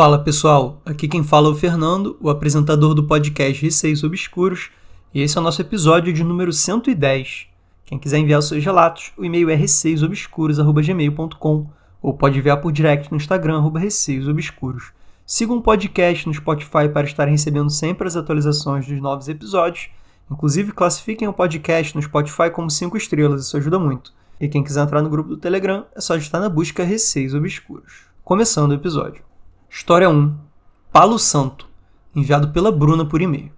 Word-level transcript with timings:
Fala 0.00 0.18
pessoal, 0.18 0.80
aqui 0.86 1.06
quem 1.06 1.22
fala 1.22 1.48
é 1.48 1.50
o 1.50 1.54
Fernando, 1.54 2.16
o 2.22 2.30
apresentador 2.30 2.94
do 2.94 3.04
podcast 3.04 3.62
Receios 3.62 4.02
Obscuros, 4.02 4.70
e 5.12 5.20
esse 5.20 5.36
é 5.36 5.40
o 5.42 5.44
nosso 5.44 5.60
episódio 5.60 6.10
de 6.10 6.24
número 6.24 6.54
110. 6.54 7.48
Quem 7.84 7.98
quiser 7.98 8.16
enviar 8.16 8.38
os 8.38 8.48
seus 8.48 8.64
relatos, 8.64 9.12
o 9.18 9.26
e-mail 9.26 9.50
é 9.50 9.54
receiosobscuros.gmail.com 9.54 11.66
ou 12.00 12.14
pode 12.14 12.38
enviar 12.38 12.62
por 12.62 12.72
direct 12.72 13.10
no 13.10 13.18
Instagram, 13.18 13.70
receiosobscuros. 13.76 14.90
Siga 15.26 15.52
um 15.52 15.60
podcast 15.60 16.26
no 16.26 16.32
Spotify 16.32 16.88
para 16.90 17.06
estar 17.06 17.28
recebendo 17.28 17.68
sempre 17.68 18.08
as 18.08 18.16
atualizações 18.16 18.86
dos 18.86 18.98
novos 19.02 19.28
episódios. 19.28 19.90
Inclusive, 20.30 20.72
classifiquem 20.72 21.28
o 21.28 21.32
podcast 21.34 21.94
no 21.94 22.00
Spotify 22.00 22.48
como 22.50 22.70
5 22.70 22.96
estrelas, 22.96 23.42
isso 23.42 23.54
ajuda 23.54 23.78
muito. 23.78 24.14
E 24.40 24.48
quem 24.48 24.64
quiser 24.64 24.82
entrar 24.82 25.02
no 25.02 25.10
grupo 25.10 25.28
do 25.28 25.36
Telegram, 25.36 25.84
é 25.94 26.00
só 26.00 26.16
digitar 26.16 26.40
na 26.40 26.48
busca 26.48 26.84
Receios 26.84 27.34
Obscuros. 27.34 28.06
Começando 28.24 28.70
o 28.70 28.74
episódio. 28.74 29.28
História 29.72 30.10
1. 30.10 30.36
Palo 30.92 31.16
Santo, 31.16 31.68
enviado 32.12 32.48
pela 32.48 32.72
Bruna 32.72 33.04
por 33.04 33.22
e-mail. 33.22 33.52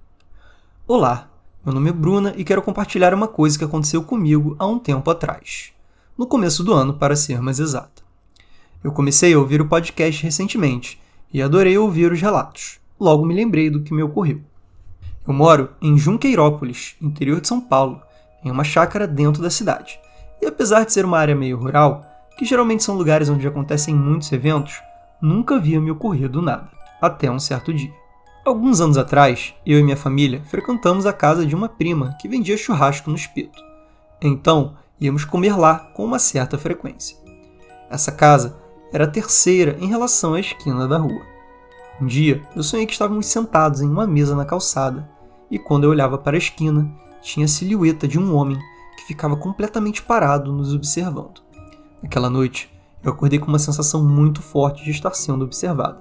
Olá, 0.87 1.30
meu 1.65 1.75
nome 1.75 1.89
é 1.89 1.93
Bruna 1.93 2.34
e 2.37 2.45
quero 2.45 2.61
compartilhar 2.61 3.15
uma 3.15 3.27
coisa 3.27 3.57
que 3.57 3.65
aconteceu 3.65 4.03
comigo 4.03 4.55
há 4.59 4.67
um 4.67 4.79
tempo 4.79 5.11
atrás. 5.11 5.73
No 6.17 6.27
começo 6.27 6.62
do 6.62 6.75
ano, 6.75 6.93
para 6.93 7.17
ser 7.17 7.41
mais 7.41 7.59
exata. 7.59 8.03
Eu 8.84 8.93
comecei 8.93 9.33
a 9.33 9.39
ouvir 9.39 9.62
o 9.62 9.69
podcast 9.69 10.23
recentemente 10.23 11.01
e 11.33 11.41
adorei 11.41 11.79
ouvir 11.79 12.12
os 12.12 12.20
relatos. 12.20 12.79
Logo 13.01 13.25
me 13.25 13.34
lembrei 13.34 13.70
do 13.70 13.83
que 13.83 13.95
me 13.95 14.03
ocorreu. 14.03 14.42
Eu 15.27 15.33
moro 15.33 15.70
em 15.81 15.97
Junqueirópolis, 15.97 16.95
interior 17.01 17.41
de 17.41 17.48
São 17.48 17.59
Paulo, 17.59 18.03
em 18.45 18.51
uma 18.51 18.65
chácara 18.65 19.06
dentro 19.06 19.42
da 19.42 19.48
cidade. 19.48 19.98
E 20.42 20.47
apesar 20.47 20.84
de 20.84 20.92
ser 20.92 21.06
uma 21.06 21.19
área 21.19 21.34
meio 21.34 21.56
rural, 21.56 22.05
que 22.36 22.45
geralmente 22.45 22.84
são 22.84 22.97
lugares 22.97 23.31
onde 23.31 23.48
acontecem 23.48 23.95
muitos 23.95 24.31
eventos, 24.31 24.75
nunca 25.23 25.55
havia 25.55 25.81
me 25.81 25.92
ocorrido 25.92 26.42
nada, 26.42 26.69
até 27.01 27.31
um 27.31 27.39
certo 27.39 27.73
dia. 27.73 27.95
Alguns 28.45 28.81
anos 28.81 28.98
atrás, 28.98 29.55
eu 29.64 29.79
e 29.79 29.83
minha 29.84 29.97
família 29.97 30.42
frequentamos 30.47 31.06
a 31.06 31.12
casa 31.12 31.47
de 31.47 31.55
uma 31.55 31.69
prima 31.69 32.17
que 32.20 32.29
vendia 32.29 32.56
churrasco 32.56 33.09
no 33.09 33.14
espeto. 33.14 33.62
Então, 34.20 34.75
íamos 35.01 35.25
comer 35.25 35.56
lá 35.56 35.79
com 35.95 36.05
uma 36.05 36.19
certa 36.19 36.59
frequência. 36.59 37.17
Essa 37.89 38.11
casa 38.11 38.56
era 38.92 39.05
a 39.05 39.11
terceira 39.11 39.77
em 39.81 39.87
relação 39.87 40.34
à 40.34 40.41
esquina 40.41 40.89
da 40.89 40.98
rua. 40.98 41.23
Um 42.01 42.07
dia, 42.07 42.42
eu 42.57 42.64
sonhei 42.64 42.84
que 42.84 42.92
estávamos 42.92 43.27
sentados 43.27 43.81
em 43.81 43.89
uma 43.89 44.09
mesa 44.09 44.34
na 44.34 44.45
calçada, 44.45 45.09
e 45.48 45.59
quando 45.59 45.84
eu 45.84 45.91
olhava 45.91 46.19
para 46.19 46.36
a 46.36 46.39
esquina, 46.39 46.91
tinha 47.20 47.45
a 47.45 47.48
silhueta 47.48 48.09
de 48.09 48.19
um 48.19 48.34
homem 48.34 48.59
que 48.97 49.07
ficava 49.07 49.36
completamente 49.36 50.03
parado 50.03 50.53
nos 50.53 50.75
observando. 50.75 51.42
Naquela 52.03 52.29
noite, 52.29 52.69
eu 53.03 53.12
acordei 53.12 53.39
com 53.39 53.48
uma 53.48 53.58
sensação 53.58 54.05
muito 54.05 54.42
forte 54.42 54.84
de 54.84 54.91
estar 54.91 55.12
sendo 55.14 55.45
observada. 55.45 56.00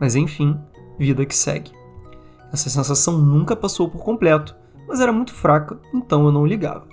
Mas 0.00 0.14
enfim, 0.14 0.58
vida 0.98 1.24
que 1.24 1.34
segue. 1.34 1.72
Essa 2.52 2.68
sensação 2.68 3.18
nunca 3.18 3.56
passou 3.56 3.88
por 3.88 4.02
completo, 4.02 4.54
mas 4.86 5.00
era 5.00 5.12
muito 5.12 5.32
fraca, 5.32 5.78
então 5.94 6.26
eu 6.26 6.32
não 6.32 6.46
ligava. 6.46 6.86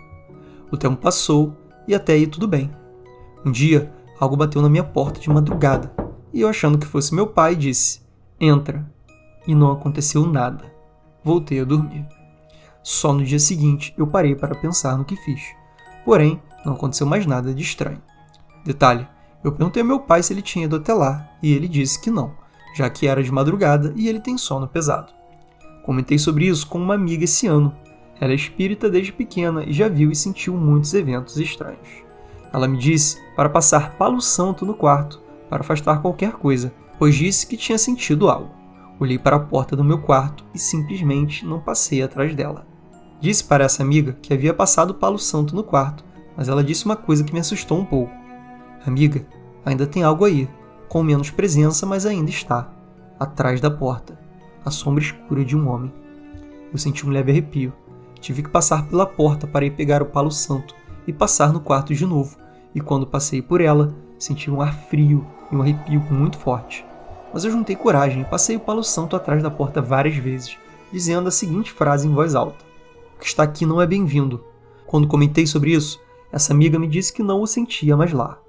O 0.72 0.78
tempo 0.78 0.98
passou 0.98 1.54
e 1.88 1.94
até 1.94 2.14
aí 2.14 2.28
tudo 2.28 2.48
bem. 2.48 2.72
Um 3.46 3.52
dia, 3.52 3.92
algo 4.20 4.38
bateu 4.38 4.62
na 4.62 4.70
minha 4.70 4.84
porta 4.84 5.20
de 5.20 5.30
madrugada 5.30 5.92
e 6.34 6.42
eu, 6.42 6.50
achando 6.50 6.78
que 6.78 6.86
fosse 6.86 7.14
meu 7.14 7.28
pai, 7.28 7.56
disse: 7.56 8.02
Entra. 8.40 8.86
E 9.48 9.56
não 9.56 9.72
aconteceu 9.72 10.26
nada. 10.26 10.72
Voltei 11.24 11.60
a 11.60 11.66
dormir. 11.66 12.08
Só 12.84 13.12
no 13.14 13.24
dia 13.24 13.40
seguinte 13.40 13.94
eu 13.98 14.06
parei 14.06 14.36
para 14.36 14.56
pensar 14.56 14.98
no 14.98 15.06
que 15.06 15.16
fiz. 15.16 15.42
Porém, 16.06 16.42
não 16.64 16.74
aconteceu 16.74 17.08
mais 17.08 17.26
nada 17.26 17.54
de 17.54 17.64
estranho. 17.64 18.02
Detalhe: 18.64 19.08
eu 19.44 19.52
perguntei 19.52 19.82
ao 19.82 19.88
meu 19.88 20.00
pai 20.00 20.22
se 20.22 20.34
ele 20.34 20.42
tinha 20.42 20.66
ido 20.66 20.76
até 20.76 20.94
lá, 20.94 21.30
e 21.42 21.54
ele 21.54 21.68
disse 21.68 22.00
que 22.00 22.12
não, 22.12 22.34
já 22.76 22.90
que 22.90 23.08
era 23.08 23.24
de 23.24 23.32
madrugada 23.32 23.94
e 23.96 24.08
ele 24.08 24.20
tem 24.20 24.38
sono 24.38 24.68
pesado. 24.68 25.14
Comentei 25.84 26.18
sobre 26.18 26.48
isso 26.48 26.68
com 26.68 26.78
uma 26.78 26.94
amiga 26.94 27.24
esse 27.24 27.48
ano. 27.48 27.76
Ela 28.20 28.34
é 28.34 28.36
espírita 28.36 28.90
desde 28.90 29.14
pequena 29.14 29.64
e 29.64 29.72
já 29.72 29.88
viu 29.88 30.12
e 30.12 30.16
sentiu 30.16 30.56
muitos 30.56 30.94
eventos 30.94 31.38
estranhos. 31.38 31.88
Ela 32.52 32.68
me 32.68 32.78
disse 32.78 33.18
para 33.36 33.50
passar 33.50 33.96
palo 33.96 34.22
santo 34.22 34.66
no 34.66 34.74
quarto, 34.74 35.22
para 35.50 35.62
afastar 35.62 36.02
qualquer 36.02 36.34
coisa, 36.34 36.74
pois 36.98 37.16
disse 37.16 37.48
que 37.48 37.56
tinha 37.56 37.78
sentido 37.78 38.30
algo. 38.30 38.54
Olhei 39.00 39.18
para 39.18 39.38
a 39.38 39.40
porta 39.40 39.76
do 39.76 39.84
meu 39.84 40.00
quarto 40.00 40.44
e 40.54 40.60
simplesmente 40.60 41.46
não 41.46 41.62
passei 41.62 42.04
atrás 42.04 42.36
dela. 42.36 42.68
Disse 43.22 43.44
para 43.44 43.64
essa 43.64 43.82
amiga 43.82 44.18
que 44.22 44.34
havia 44.34 44.54
passado 44.54 44.94
palo 44.94 45.18
santo 45.18 45.56
no 45.56 45.64
quarto, 45.64 46.04
mas 46.36 46.50
ela 46.50 46.64
disse 46.64 46.86
uma 46.86 46.96
coisa 46.96 47.24
que 47.24 47.34
me 47.34 47.40
assustou 47.40 47.80
um 47.80 47.86
pouco. 47.86 48.19
Amiga, 48.86 49.26
ainda 49.66 49.86
tem 49.86 50.04
algo 50.04 50.26
aí, 50.26 50.50
com 50.88 51.04
menos 51.04 51.30
presença, 51.30 51.86
mas 51.86 52.06
ainda 52.06 52.30
está. 52.30 52.72
Atrás 53.20 53.60
da 53.60 53.70
porta, 53.70 54.18
a 54.64 54.72
sombra 54.72 55.04
escura 55.04 55.44
de 55.44 55.56
um 55.56 55.68
homem. 55.70 55.94
Eu 56.72 56.78
senti 56.78 57.06
um 57.06 57.10
leve 57.10 57.32
arrepio. 57.32 57.74
Tive 58.22 58.44
que 58.44 58.50
passar 58.50 58.88
pela 58.88 59.06
porta 59.06 59.46
para 59.46 59.66
ir 59.66 59.72
pegar 59.72 60.02
o 60.02 60.06
palo 60.08 60.32
santo 60.32 60.76
e 61.06 61.14
passar 61.14 61.52
no 61.52 61.60
quarto 61.60 61.94
de 61.94 62.06
novo, 62.06 62.38
e 62.74 62.80
quando 62.80 63.08
passei 63.08 63.42
por 63.42 63.62
ela, 63.62 63.94
senti 64.18 64.50
um 64.50 64.62
ar 64.62 64.74
frio 64.74 65.26
e 65.52 65.56
um 65.56 65.62
arrepio 65.62 66.02
muito 66.12 66.38
forte. 66.38 66.86
Mas 67.34 67.44
eu 67.44 67.52
juntei 67.52 67.76
coragem 67.76 68.22
e 68.22 68.26
passei 68.26 68.56
o 68.56 68.60
palo 68.60 68.84
santo 68.84 69.16
atrás 69.16 69.42
da 69.44 69.52
porta 69.52 69.82
várias 69.82 70.16
vezes, 70.16 70.58
dizendo 70.92 71.28
a 71.28 71.32
seguinte 71.32 71.72
frase 71.72 72.08
em 72.08 72.14
voz 72.14 72.36
alta: 72.36 72.64
O 73.16 73.20
que 73.20 73.26
está 73.26 73.44
aqui 73.44 73.66
não 73.66 73.82
é 73.82 73.88
bem-vindo. 73.88 74.44
Quando 74.86 75.08
comentei 75.08 75.46
sobre 75.46 75.72
isso, 75.72 76.00
essa 76.32 76.54
amiga 76.54 76.80
me 76.80 76.88
disse 76.88 77.14
que 77.14 77.24
não 77.24 77.42
o 77.42 77.48
sentia 77.48 77.96
mais 77.96 78.12
lá. 78.12 78.40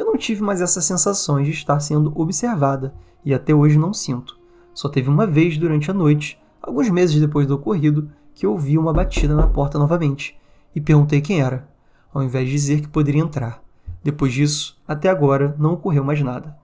Eu 0.00 0.06
não 0.06 0.16
tive 0.16 0.42
mais 0.42 0.62
essas 0.62 0.86
sensações 0.86 1.46
de 1.46 1.52
estar 1.52 1.78
sendo 1.78 2.10
observada 2.18 2.94
e 3.22 3.34
até 3.34 3.54
hoje 3.54 3.76
não 3.76 3.92
sinto. 3.92 4.38
Só 4.72 4.88
teve 4.88 5.10
uma 5.10 5.26
vez 5.26 5.58
durante 5.58 5.90
a 5.90 5.94
noite, 5.94 6.40
alguns 6.62 6.88
meses 6.88 7.20
depois 7.20 7.46
do 7.46 7.56
ocorrido, 7.56 8.10
que 8.34 8.46
eu 8.46 8.52
ouvi 8.52 8.78
uma 8.78 8.94
batida 8.94 9.34
na 9.34 9.46
porta 9.46 9.78
novamente 9.78 10.34
e 10.74 10.80
perguntei 10.80 11.20
quem 11.20 11.42
era, 11.42 11.68
ao 12.14 12.22
invés 12.22 12.46
de 12.46 12.52
dizer 12.52 12.80
que 12.80 12.88
poderia 12.88 13.20
entrar. 13.20 13.62
Depois 14.02 14.32
disso, 14.32 14.80
até 14.88 15.10
agora, 15.10 15.54
não 15.58 15.74
ocorreu 15.74 16.02
mais 16.02 16.22
nada. 16.22 16.56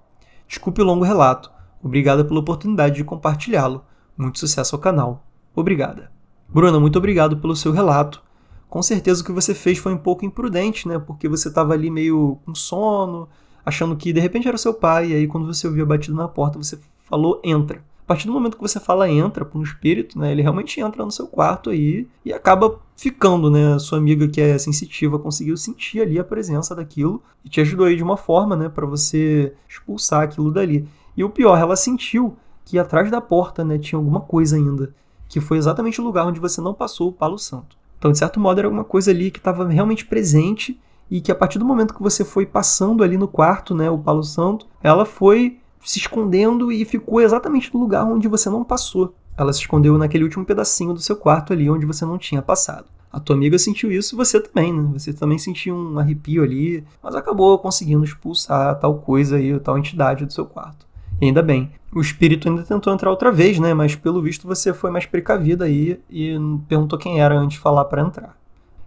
Desculpe 0.48 0.80
o 0.80 0.86
longo 0.86 1.04
relato. 1.04 1.50
Obrigada 1.82 2.24
pela 2.24 2.40
oportunidade 2.40 2.94
de 2.94 3.04
compartilhá-lo. 3.04 3.84
Muito 4.16 4.38
sucesso 4.38 4.74
ao 4.74 4.80
canal. 4.80 5.26
Obrigada. 5.54 6.10
Bruna, 6.48 6.80
muito 6.80 6.96
obrigado 6.96 7.36
pelo 7.36 7.54
seu 7.54 7.70
relato 7.70 8.22
com 8.68 8.82
certeza 8.82 9.22
o 9.22 9.24
que 9.24 9.32
você 9.32 9.54
fez 9.54 9.78
foi 9.78 9.94
um 9.94 9.98
pouco 9.98 10.24
imprudente, 10.24 10.88
né? 10.88 10.98
Porque 10.98 11.28
você 11.28 11.48
estava 11.48 11.72
ali 11.72 11.90
meio 11.90 12.38
com 12.44 12.54
sono, 12.54 13.28
achando 13.64 13.96
que 13.96 14.12
de 14.12 14.20
repente 14.20 14.46
era 14.46 14.54
o 14.54 14.58
seu 14.58 14.74
pai, 14.74 15.10
e 15.10 15.14
aí 15.14 15.26
quando 15.26 15.46
você 15.46 15.66
ouviu 15.66 15.84
a 15.84 15.88
batida 15.88 16.16
na 16.16 16.28
porta, 16.28 16.58
você 16.58 16.78
falou 17.04 17.40
entra. 17.44 17.82
A 18.04 18.06
partir 18.06 18.28
do 18.28 18.32
momento 18.32 18.56
que 18.56 18.62
você 18.62 18.78
fala 18.78 19.10
entra 19.10 19.44
para 19.44 19.58
um 19.58 19.62
espírito, 19.62 20.16
né, 20.16 20.30
ele 20.30 20.40
realmente 20.40 20.80
entra 20.80 21.04
no 21.04 21.10
seu 21.10 21.26
quarto 21.26 21.70
aí 21.70 22.06
e 22.24 22.32
acaba 22.32 22.78
ficando, 22.96 23.50
né? 23.50 23.76
Sua 23.80 23.98
amiga 23.98 24.28
que 24.28 24.40
é 24.40 24.56
sensitiva 24.58 25.18
conseguiu 25.18 25.56
sentir 25.56 26.00
ali 26.00 26.16
a 26.16 26.22
presença 26.22 26.72
daquilo 26.72 27.20
e 27.44 27.48
te 27.48 27.60
ajudou 27.60 27.86
aí 27.86 27.96
de 27.96 28.04
uma 28.04 28.16
forma, 28.16 28.54
né, 28.54 28.68
para 28.68 28.86
você 28.86 29.52
expulsar 29.68 30.22
aquilo 30.22 30.52
dali. 30.52 30.88
E 31.16 31.24
o 31.24 31.30
pior, 31.30 31.58
ela 31.58 31.74
sentiu 31.74 32.36
que 32.64 32.78
atrás 32.78 33.10
da 33.10 33.20
porta, 33.20 33.64
né, 33.64 33.76
tinha 33.78 33.98
alguma 33.98 34.20
coisa 34.20 34.56
ainda, 34.56 34.94
que 35.28 35.40
foi 35.40 35.58
exatamente 35.58 36.00
o 36.00 36.04
lugar 36.04 36.26
onde 36.26 36.38
você 36.38 36.60
não 36.60 36.74
passou 36.74 37.08
o 37.08 37.12
palo 37.12 37.38
santo. 37.38 37.75
Então, 37.98 38.12
de 38.12 38.18
certo 38.18 38.38
modo, 38.38 38.58
era 38.58 38.68
uma 38.68 38.84
coisa 38.84 39.10
ali 39.10 39.30
que 39.30 39.38
estava 39.38 39.66
realmente 39.68 40.04
presente 40.04 40.80
e 41.10 41.20
que 41.20 41.30
a 41.30 41.34
partir 41.34 41.58
do 41.58 41.64
momento 41.64 41.94
que 41.94 42.02
você 42.02 42.24
foi 42.24 42.44
passando 42.44 43.02
ali 43.02 43.16
no 43.16 43.28
quarto, 43.28 43.74
né, 43.74 43.88
o 43.90 43.98
Palo 43.98 44.22
Santo, 44.22 44.66
ela 44.82 45.04
foi 45.04 45.58
se 45.84 45.98
escondendo 45.98 46.72
e 46.72 46.84
ficou 46.84 47.20
exatamente 47.20 47.72
no 47.72 47.80
lugar 47.80 48.04
onde 48.04 48.26
você 48.26 48.50
não 48.50 48.64
passou. 48.64 49.14
Ela 49.36 49.52
se 49.52 49.60
escondeu 49.60 49.96
naquele 49.96 50.24
último 50.24 50.44
pedacinho 50.44 50.92
do 50.92 51.00
seu 51.00 51.16
quarto 51.16 51.52
ali 51.52 51.70
onde 51.70 51.86
você 51.86 52.04
não 52.04 52.18
tinha 52.18 52.42
passado. 52.42 52.86
A 53.12 53.20
tua 53.20 53.36
amiga 53.36 53.58
sentiu 53.58 53.90
isso 53.92 54.14
e 54.14 54.16
você 54.16 54.40
também, 54.40 54.72
né? 54.72 54.90
Você 54.92 55.12
também 55.12 55.38
sentiu 55.38 55.74
um 55.74 55.98
arrepio 55.98 56.42
ali, 56.42 56.84
mas 57.02 57.14
acabou 57.14 57.58
conseguindo 57.58 58.04
expulsar 58.04 58.78
tal 58.78 58.98
coisa 58.98 59.36
aí, 59.36 59.58
tal 59.60 59.78
entidade 59.78 60.26
do 60.26 60.32
seu 60.32 60.44
quarto. 60.44 60.86
E 61.20 61.26
ainda 61.26 61.42
bem. 61.42 61.70
O 61.94 62.00
espírito 62.00 62.48
ainda 62.48 62.62
tentou 62.62 62.92
entrar 62.92 63.10
outra 63.10 63.32
vez, 63.32 63.58
né? 63.58 63.72
Mas 63.72 63.94
pelo 63.94 64.20
visto 64.20 64.46
você 64.46 64.74
foi 64.74 64.90
mais 64.90 65.06
precavida 65.06 65.64
aí 65.64 65.98
e 66.10 66.36
perguntou 66.68 66.98
quem 66.98 67.20
era 67.20 67.34
antes 67.34 67.56
de 67.56 67.62
falar 67.62 67.86
para 67.86 68.02
entrar. 68.02 68.36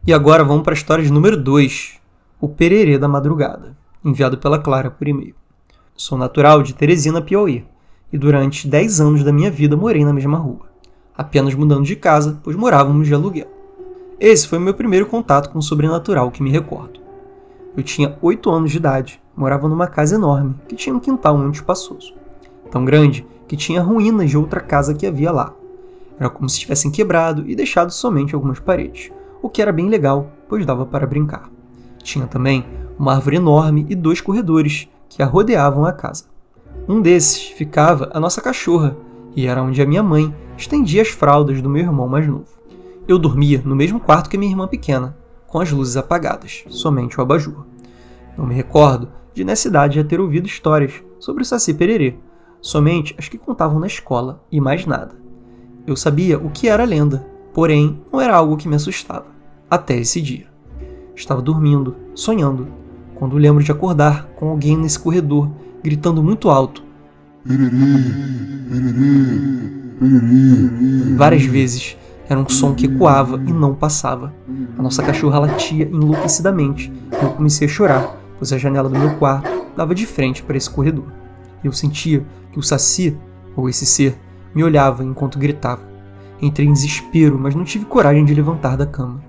E 0.06 0.14
agora 0.14 0.44
vamos 0.44 0.64
para 0.64 0.74
a 0.74 0.78
história 0.78 1.04
de 1.04 1.12
número 1.12 1.36
2, 1.36 2.00
o 2.40 2.48
Pererê 2.48 2.98
da 2.98 3.08
Madrugada, 3.08 3.76
enviado 4.06 4.38
pela 4.38 4.60
Clara 4.60 4.92
por 4.92 5.08
e-mail. 5.08 5.34
Sou 5.96 6.18
natural 6.18 6.62
de 6.62 6.74
Teresina, 6.74 7.22
Piauí, 7.22 7.66
e 8.14 8.18
durante 8.18 8.68
10 8.68 9.02
anos 9.02 9.24
da 9.24 9.34
minha 9.34 9.52
vida 9.52 9.76
morei 9.76 10.06
na 10.06 10.14
mesma 10.14 10.38
rua, 10.38 10.68
apenas 11.18 11.54
mudando 11.54 11.84
de 11.84 11.96
casa, 11.96 12.40
pois 12.44 12.56
morávamos 12.56 13.08
de 13.08 13.14
aluguel. 13.14 13.48
Esse 14.20 14.48
foi 14.48 14.58
o 14.58 14.62
meu 14.62 14.74
primeiro 14.74 15.08
contato 15.08 15.50
com 15.50 15.60
o 15.60 15.64
sobrenatural 15.64 16.32
que 16.32 16.44
me 16.44 16.52
recordo. 16.52 17.00
Eu 17.76 17.84
tinha 17.84 18.18
8 18.22 18.50
anos 18.50 18.72
de 18.72 18.78
idade, 18.78 19.22
morava 19.36 19.68
numa 19.68 19.88
casa 19.88 20.16
enorme, 20.16 20.56
que 20.68 20.76
tinha 20.76 20.96
um 20.96 21.00
quintal 21.00 21.38
muito 21.38 21.56
espaçoso 21.56 22.19
tão 22.70 22.86
grande 22.86 23.26
que 23.48 23.58
tinha 23.58 23.82
ruínas 23.82 24.30
de 24.30 24.38
outra 24.38 24.60
casa 24.60 24.94
que 24.94 25.08
havia 25.08 25.32
lá. 25.32 25.54
Era 26.20 26.30
como 26.30 26.50
se 26.50 26.60
tivessem 26.60 26.92
quebrado 26.92 27.50
e 27.50 27.56
deixado 27.56 27.92
somente 27.92 28.36
algumas 28.36 28.60
paredes, 28.60 29.12
o 29.42 29.50
que 29.50 29.62
era 29.62 29.72
bem 29.72 29.90
legal, 29.90 30.32
pois 30.48 30.66
dava 30.66 30.86
para 30.86 31.08
brincar. 31.08 31.50
Tinha 32.04 32.28
também 32.28 32.66
uma 32.98 33.16
árvore 33.16 33.38
enorme 33.38 33.86
e 33.90 33.96
dois 33.96 34.20
corredores 34.20 34.88
que 35.08 35.24
a 35.24 35.26
rodeavam 35.26 35.86
a 35.86 35.94
casa. 35.94 36.26
Um 36.88 37.02
desses 37.02 37.44
ficava 37.44 38.10
a 38.14 38.20
nossa 38.20 38.42
cachorra, 38.42 38.96
e 39.36 39.48
era 39.48 39.64
onde 39.64 39.82
a 39.82 39.86
minha 39.86 40.04
mãe 40.04 40.34
estendia 40.58 41.02
as 41.02 41.08
fraldas 41.08 41.62
do 41.62 41.70
meu 41.70 41.84
irmão 41.84 42.08
mais 42.08 42.28
novo. 42.28 42.60
Eu 43.08 43.18
dormia 43.18 43.62
no 43.64 43.76
mesmo 43.76 44.00
quarto 44.00 44.30
que 44.30 44.38
minha 44.38 44.52
irmã 44.52 44.68
pequena, 44.68 45.18
com 45.48 45.60
as 45.60 45.72
luzes 45.72 45.98
apagadas, 45.98 46.64
somente 46.70 47.18
o 47.18 47.22
abajur. 47.22 47.66
Não 48.38 48.46
me 48.46 48.54
recordo 48.54 49.10
de 49.34 49.44
nessa 49.44 49.68
idade 49.68 49.96
já 49.96 50.04
ter 50.04 50.20
ouvido 50.20 50.48
histórias 50.48 50.94
sobre 51.20 51.44
o 51.44 51.46
Saci 51.46 51.74
Pererê, 51.74 52.18
somente 52.62 53.16
as 53.18 53.28
que 53.28 53.38
contavam 53.38 53.80
na 53.80 53.88
escola 53.88 54.44
e 54.52 54.60
mais 54.60 54.86
nada. 54.86 55.16
Eu 55.86 55.96
sabia 55.96 56.38
o 56.38 56.50
que 56.50 56.68
era 56.68 56.84
lenda, 56.84 57.26
porém 57.54 58.02
não 58.12 58.22
era 58.22 58.36
algo 58.36 58.58
que 58.58 58.68
me 58.68 58.76
assustava, 58.76 59.28
até 59.70 59.98
esse 59.98 60.22
dia. 60.22 60.48
Estava 61.16 61.42
dormindo, 61.42 61.96
sonhando, 62.14 62.68
quando 63.16 63.38
lembro 63.38 63.64
de 63.64 63.72
acordar 63.72 64.28
com 64.36 64.50
alguém 64.50 64.78
nesse 64.78 65.00
corredor 65.00 65.50
gritando 65.84 66.24
muito 66.24 66.50
alto. 66.50 66.84
Várias 71.18 71.44
vezes 71.44 71.98
era 72.30 72.40
um 72.40 72.48
som 72.48 72.74
que 72.74 72.86
ecoava 72.86 73.42
e 73.46 73.52
não 73.52 73.74
passava. 73.74 74.34
A 74.78 74.82
nossa 74.82 75.04
cachorra 75.04 75.40
latia 75.40 75.86
enlouquecidamente 75.86 76.92
e 77.12 77.24
eu 77.24 77.32
comecei 77.32 77.68
a 77.68 77.72
chorar, 77.72 78.16
pois 78.38 78.54
a 78.54 78.58
janela 78.58 78.88
do 78.88 79.00
meu 79.00 79.16
quarto 79.16 79.50
dava 79.76 79.96
de 79.96 80.06
frente 80.06 80.44
para 80.44 80.56
esse 80.56 80.70
corredor. 80.70 81.06
Eu 81.64 81.72
sentia 81.72 82.26
o 82.60 82.64
Saci, 82.64 83.18
ou 83.56 83.70
esse 83.70 83.86
ser, 83.86 84.20
me 84.54 84.64
olhava 84.64 85.04
enquanto 85.04 85.40
gritava. 85.40 85.88
Entrei 86.42 86.68
em 86.68 86.74
desespero, 86.74 87.38
mas 87.38 87.56
não 87.56 87.64
tive 87.64 87.86
coragem 87.86 88.24
de 88.24 88.34
levantar 88.34 88.78
da 88.78 88.86
cama. 88.86 89.24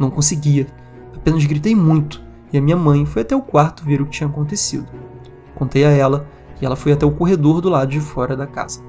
Não 0.00 0.10
conseguia. 0.10 0.66
Apenas 1.14 1.44
gritei 1.44 1.74
muito 1.74 2.20
e 2.52 2.58
a 2.58 2.62
minha 2.62 2.76
mãe 2.76 3.04
foi 3.04 3.22
até 3.22 3.34
o 3.34 3.42
quarto 3.42 3.84
ver 3.84 4.00
o 4.00 4.06
que 4.06 4.12
tinha 4.12 4.28
acontecido. 4.28 4.86
Contei 5.54 5.84
a 5.84 5.90
ela 5.90 6.26
e 6.60 6.66
ela 6.66 6.76
foi 6.76 6.92
até 6.92 7.04
o 7.04 7.10
corredor 7.10 7.60
do 7.60 7.68
lado 7.68 7.90
de 7.90 8.00
fora 8.00 8.36
da 8.36 8.46
casa. 8.46 8.82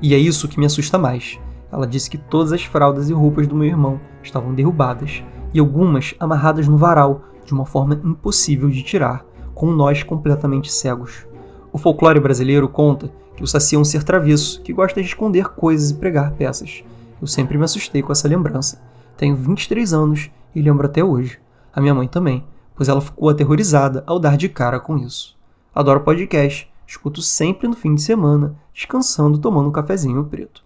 E 0.00 0.14
é 0.14 0.18
isso 0.18 0.48
que 0.48 0.58
me 0.58 0.66
assusta 0.66 0.98
mais. 0.98 1.38
Ela 1.70 1.86
disse 1.86 2.08
que 2.08 2.18
todas 2.18 2.52
as 2.52 2.62
fraldas 2.64 3.10
e 3.10 3.12
roupas 3.12 3.46
do 3.46 3.56
meu 3.56 3.66
irmão 3.66 4.00
estavam 4.22 4.54
derrubadas 4.54 5.22
e 5.52 5.58
algumas 5.58 6.14
amarradas 6.20 6.68
no 6.68 6.76
varal 6.76 7.22
de 7.44 7.52
uma 7.52 7.64
forma 7.64 8.00
impossível 8.04 8.68
de 8.68 8.82
tirar, 8.82 9.24
com 9.54 9.70
nós 9.70 10.02
completamente 10.02 10.70
cegos. 10.70 11.25
O 11.76 11.78
folclore 11.78 12.18
brasileiro 12.18 12.70
conta 12.70 13.12
que 13.36 13.44
o 13.44 13.46
Saci 13.46 13.76
é 13.76 13.78
um 13.78 13.84
ser 13.84 14.02
travesso 14.02 14.62
que 14.62 14.72
gosta 14.72 14.98
de 14.98 15.08
esconder 15.08 15.48
coisas 15.48 15.90
e 15.90 15.94
pregar 15.94 16.30
peças. 16.30 16.82
Eu 17.20 17.26
sempre 17.26 17.58
me 17.58 17.64
assustei 17.64 18.00
com 18.00 18.10
essa 18.10 18.26
lembrança. 18.26 18.80
Tenho 19.14 19.36
23 19.36 19.92
anos 19.92 20.30
e 20.54 20.62
lembro 20.62 20.86
até 20.86 21.04
hoje. 21.04 21.38
A 21.74 21.82
minha 21.82 21.94
mãe 21.94 22.08
também, 22.08 22.46
pois 22.74 22.88
ela 22.88 23.02
ficou 23.02 23.28
aterrorizada 23.28 24.02
ao 24.06 24.18
dar 24.18 24.38
de 24.38 24.48
cara 24.48 24.80
com 24.80 24.96
isso. 24.96 25.36
Adoro 25.74 26.00
podcast, 26.00 26.66
escuto 26.86 27.20
sempre 27.20 27.68
no 27.68 27.76
fim 27.76 27.94
de 27.94 28.00
semana, 28.00 28.56
descansando 28.72 29.36
tomando 29.36 29.68
um 29.68 29.72
cafezinho 29.72 30.24
preto. 30.24 30.64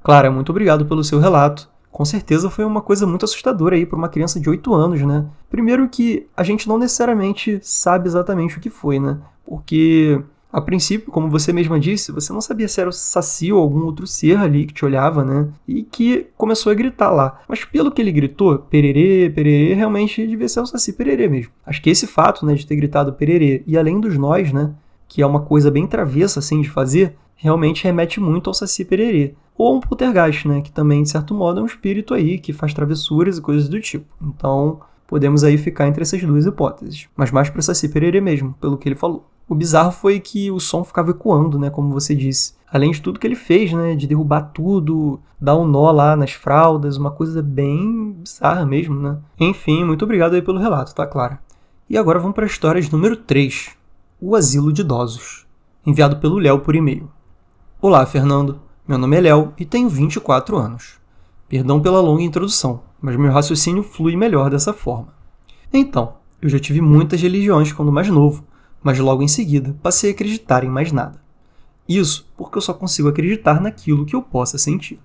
Clara, 0.00 0.30
muito 0.30 0.50
obrigado 0.50 0.86
pelo 0.86 1.02
seu 1.02 1.18
relato. 1.18 1.68
Com 1.90 2.04
certeza 2.04 2.48
foi 2.48 2.64
uma 2.64 2.80
coisa 2.80 3.06
muito 3.06 3.24
assustadora 3.24 3.76
aí 3.76 3.84
para 3.84 3.98
uma 3.98 4.08
criança 4.08 4.38
de 4.38 4.48
8 4.48 4.72
anos, 4.72 5.00
né? 5.02 5.26
Primeiro 5.50 5.88
que 5.88 6.26
a 6.36 6.42
gente 6.42 6.68
não 6.68 6.78
necessariamente 6.78 7.58
sabe 7.62 8.08
exatamente 8.08 8.56
o 8.56 8.60
que 8.60 8.70
foi, 8.70 8.98
né? 8.98 9.18
Porque 9.44 10.22
a 10.52 10.60
princípio, 10.60 11.12
como 11.12 11.30
você 11.30 11.52
mesma 11.52 11.78
disse, 11.78 12.10
você 12.10 12.32
não 12.32 12.40
sabia 12.40 12.66
se 12.66 12.80
era 12.80 12.90
o 12.90 12.92
Saci 12.92 13.52
ou 13.52 13.60
algum 13.60 13.84
outro 13.84 14.06
ser 14.06 14.36
ali 14.36 14.66
que 14.66 14.74
te 14.74 14.84
olhava, 14.84 15.24
né? 15.24 15.48
E 15.66 15.82
que 15.82 16.26
começou 16.36 16.72
a 16.72 16.74
gritar 16.74 17.10
lá. 17.10 17.40
Mas 17.48 17.64
pelo 17.64 17.90
que 17.90 18.02
ele 18.02 18.10
gritou, 18.10 18.58
pererê, 18.58 19.30
pererê, 19.30 19.74
realmente 19.74 20.26
devia 20.26 20.48
ser 20.48 20.60
o 20.60 20.66
Saci 20.66 20.92
pererê 20.92 21.28
mesmo. 21.28 21.52
Acho 21.64 21.80
que 21.80 21.90
esse 21.90 22.06
fato, 22.06 22.44
né, 22.44 22.54
de 22.54 22.66
ter 22.66 22.74
gritado 22.74 23.12
pererê, 23.12 23.62
e 23.66 23.78
além 23.78 24.00
dos 24.00 24.16
nós, 24.18 24.52
né, 24.52 24.72
que 25.06 25.22
é 25.22 25.26
uma 25.26 25.40
coisa 25.40 25.70
bem 25.70 25.86
travessa 25.86 26.40
assim 26.40 26.60
de 26.60 26.70
fazer, 26.70 27.14
realmente 27.40 27.84
remete 27.84 28.20
muito 28.20 28.48
ao 28.48 28.54
Saci 28.54 28.84
Pererê. 28.84 29.34
Ou 29.56 29.76
um 29.76 29.80
poltergeist, 29.80 30.46
né? 30.46 30.60
Que 30.60 30.70
também, 30.70 31.02
de 31.02 31.10
certo 31.10 31.34
modo, 31.34 31.60
é 31.60 31.62
um 31.62 31.66
espírito 31.66 32.14
aí 32.14 32.38
que 32.38 32.52
faz 32.52 32.72
travessuras 32.72 33.38
e 33.38 33.42
coisas 33.42 33.68
do 33.68 33.80
tipo. 33.80 34.06
Então, 34.22 34.80
podemos 35.06 35.42
aí 35.42 35.58
ficar 35.58 35.88
entre 35.88 36.02
essas 36.02 36.22
duas 36.22 36.46
hipóteses. 36.46 37.08
Mas 37.16 37.30
mais 37.30 37.50
para 37.50 37.62
Saci 37.62 37.88
Pererê 37.88 38.20
mesmo, 38.20 38.54
pelo 38.60 38.78
que 38.78 38.88
ele 38.88 38.94
falou. 38.94 39.26
O 39.48 39.54
bizarro 39.54 39.90
foi 39.90 40.20
que 40.20 40.50
o 40.50 40.60
som 40.60 40.84
ficava 40.84 41.10
ecoando, 41.10 41.58
né? 41.58 41.70
Como 41.70 41.92
você 41.92 42.14
disse. 42.14 42.54
Além 42.70 42.92
de 42.92 43.02
tudo 43.02 43.18
que 43.18 43.26
ele 43.26 43.34
fez, 43.34 43.72
né? 43.72 43.96
De 43.96 44.06
derrubar 44.06 44.52
tudo, 44.54 45.20
dar 45.40 45.56
um 45.56 45.66
nó 45.66 45.90
lá 45.90 46.14
nas 46.14 46.32
fraldas, 46.32 46.96
uma 46.96 47.10
coisa 47.10 47.42
bem 47.42 48.12
bizarra 48.12 48.64
mesmo, 48.64 49.00
né? 49.00 49.18
Enfim, 49.38 49.82
muito 49.84 50.04
obrigado 50.04 50.34
aí 50.34 50.42
pelo 50.42 50.60
relato, 50.60 50.94
tá, 50.94 51.06
Clara? 51.06 51.40
E 51.88 51.98
agora 51.98 52.20
vamos 52.20 52.34
para 52.34 52.44
a 52.44 52.46
história 52.46 52.80
de 52.80 52.92
número 52.92 53.16
3. 53.16 53.70
O 54.20 54.36
Asilo 54.36 54.72
de 54.72 54.82
Idosos. 54.82 55.46
Enviado 55.84 56.18
pelo 56.18 56.38
Léo 56.38 56.60
por 56.60 56.76
e-mail. 56.76 57.10
Olá, 57.82 58.04
Fernando. 58.04 58.60
Meu 58.86 58.98
nome 58.98 59.16
é 59.16 59.20
Léo 59.22 59.54
e 59.56 59.64
tenho 59.64 59.88
24 59.88 60.54
anos. 60.54 60.98
Perdão 61.48 61.80
pela 61.80 61.98
longa 61.98 62.22
introdução, 62.22 62.82
mas 63.00 63.16
meu 63.16 63.32
raciocínio 63.32 63.82
flui 63.82 64.16
melhor 64.16 64.50
dessa 64.50 64.74
forma. 64.74 65.14
Então, 65.72 66.16
eu 66.42 66.50
já 66.50 66.58
tive 66.58 66.82
muitas 66.82 67.22
religiões 67.22 67.72
quando 67.72 67.90
mais 67.90 68.10
novo, 68.10 68.44
mas 68.82 68.98
logo 68.98 69.22
em 69.22 69.28
seguida 69.28 69.74
passei 69.82 70.10
a 70.10 70.12
acreditar 70.12 70.62
em 70.62 70.68
mais 70.68 70.92
nada. 70.92 71.22
Isso 71.88 72.30
porque 72.36 72.58
eu 72.58 72.60
só 72.60 72.74
consigo 72.74 73.08
acreditar 73.08 73.62
naquilo 73.62 74.04
que 74.04 74.14
eu 74.14 74.20
possa 74.20 74.58
sentir. 74.58 75.00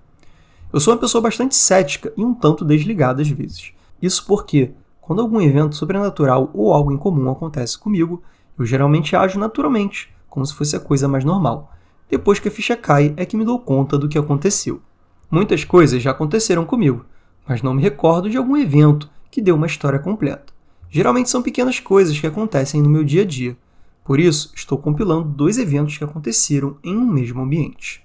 Eu 0.74 0.81
sou 0.81 0.94
uma 0.94 1.00
pessoa 1.00 1.22
bastante 1.22 1.56
cética 1.56 2.12
e 2.18 2.25
um 2.25 2.33
tanto 2.33 2.66
desligada 2.66 3.22
às 3.22 3.30
vezes. 3.30 3.72
Isso 4.01 4.25
porque, 4.27 4.74
quando 5.00 5.22
algum 5.22 5.39
evento 5.39 5.77
sobrenatural 5.77 6.51
ou 6.54 6.74
algo 6.74 6.92
incomum 6.92 7.31
acontece 7.31 7.80
comigo, 7.80 8.22
eu 8.60 8.66
geralmente 8.66 9.16
ajo 9.16 9.39
naturalmente, 9.39 10.13
como 10.30 10.45
se 10.45 10.54
fosse 10.54 10.75
a 10.75 10.80
coisa 10.81 11.07
mais 11.07 11.24
normal, 11.24 11.72
depois 12.10 12.40
que 12.40 12.48
a 12.48 12.52
ficha 12.52 12.75
cai 12.75 13.13
é 13.18 13.25
que 13.25 13.36
me 13.36 13.46
dou 13.46 13.60
conta 13.60 13.98
do 13.98 14.07
que 14.07 14.18
aconteceu. 14.18 14.81
Muitas 15.30 15.63
coisas 15.63 16.02
já 16.02 16.12
aconteceram 16.12 16.66
comigo, 16.66 17.06
mas 17.48 17.62
não 17.62 17.74
me 17.74 17.81
recordo 17.81 18.30
de 18.30 18.38
algum 18.38 18.56
evento 18.56 19.10
que 19.31 19.42
deu 19.42 19.56
uma 19.56 19.66
história 19.66 20.00
completa. 20.00 20.54
Geralmente 20.90 21.30
são 21.30 21.42
pequenas 21.42 21.80
coisas 21.80 22.18
que 22.18 22.28
acontecem 22.28 22.81
no 22.81 22.90
meu 22.90 23.04
dia 23.04 23.24
a 23.24 23.25
dia. 23.25 23.57
Por 24.04 24.19
isso, 24.19 24.52
estou 24.56 24.78
compilando 24.78 25.28
dois 25.28 25.57
eventos 25.57 25.98
que 25.98 26.04
aconteceram 26.04 26.78
em 26.84 26.96
um 26.96 27.06
mesmo 27.06 27.42
ambiente. 27.42 28.04